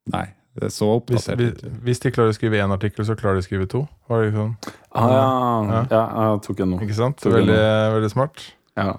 [0.10, 1.60] Nei, det er så Hvis, oppdatert.
[1.60, 3.82] hvis, hvis de klarer å skrive én artikkel, så klarer de å skrive to.
[4.08, 4.56] Var det sånn?
[4.96, 5.28] Ah, ja.
[5.68, 5.82] Ja.
[5.92, 6.80] ja, jeg tok en nå.
[6.88, 7.20] Ikke sant?
[7.28, 7.60] Veldig,
[8.00, 8.46] veldig smart.
[8.80, 8.96] Ja.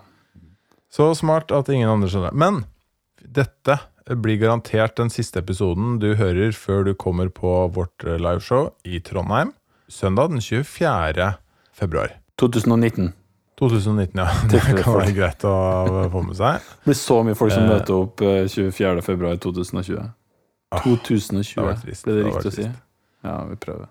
[0.92, 2.36] Så smart at ingen andre skjønner.
[2.36, 2.60] Men
[3.24, 8.70] dette blir garantert den siste episoden du hører før du kommer på vårt eh, liveshow
[8.84, 9.52] i Trondheim
[9.90, 11.34] søndag den 24.
[11.74, 12.12] februar.
[12.38, 13.12] 2019.
[13.60, 14.28] 2019, ja.
[14.48, 15.54] Det kan være greit å
[16.12, 16.62] få med seg.
[16.80, 17.72] Det blir så mye folk som Eh.
[17.74, 19.02] møter opp eh, 24.
[19.04, 19.98] februar 2020.
[20.70, 22.68] Ah, 2020, det var det riktig å si?
[23.26, 23.88] Ja, vi prøver.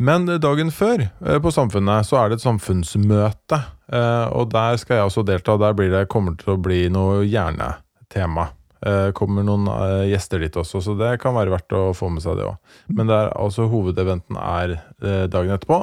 [0.00, 3.58] Men dagen før eh, på Samfunnet så er det et samfunnsmøte.
[3.92, 5.56] eh, Og der skal jeg også delta.
[5.58, 8.48] Der blir det, kommer det til å bli noe hjernetema.
[8.86, 12.22] Eh, kommer noen eh, gjester dit også, så det kan være verdt å få med
[12.22, 12.58] seg det òg.
[12.94, 15.82] Men det er altså hovedeventen er eh, dagen etterpå,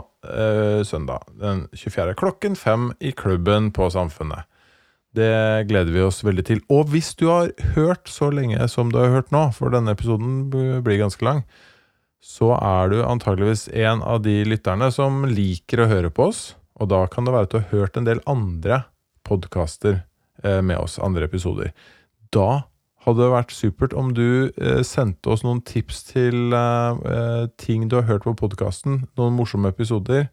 [0.89, 2.15] søndag den 24.
[2.17, 4.47] klokken fem i klubben på Samfunnet.
[5.13, 6.63] Det gleder vi oss veldig til.
[6.73, 10.47] Og hvis du har hørt så lenge som du har hørt nå, for denne episoden
[10.49, 11.43] blir ganske lang,
[12.25, 16.41] så er du antageligvis en av de lytterne som liker å høre på oss.
[16.81, 18.81] Og da kan det være at du har hørt en del andre
[19.29, 20.01] podkaster
[20.41, 21.69] med oss, andre episoder.
[22.33, 22.65] Da
[23.05, 27.87] hadde det vært supert om du eh, sendte oss noen tips til eh, eh, ting
[27.89, 30.27] du har hørt på podkasten, noen morsomme episoder,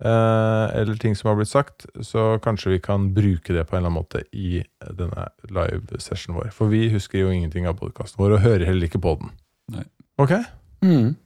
[0.00, 3.82] eh, eller ting som har blitt sagt, så kanskje vi kan bruke det på en
[3.82, 4.62] eller annen måte i
[4.98, 6.50] denne live-sessionen vår.
[6.56, 9.34] For vi husker jo ingenting av podkasten vår, og hører heller ikke på den.
[9.76, 9.86] Nei.
[10.18, 10.32] Ok,
[10.82, 11.16] Mm.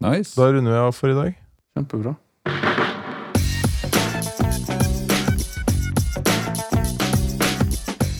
[0.00, 0.34] Nice.
[0.36, 1.34] da runder vi av for i dag.
[1.76, 2.16] Kjempebra.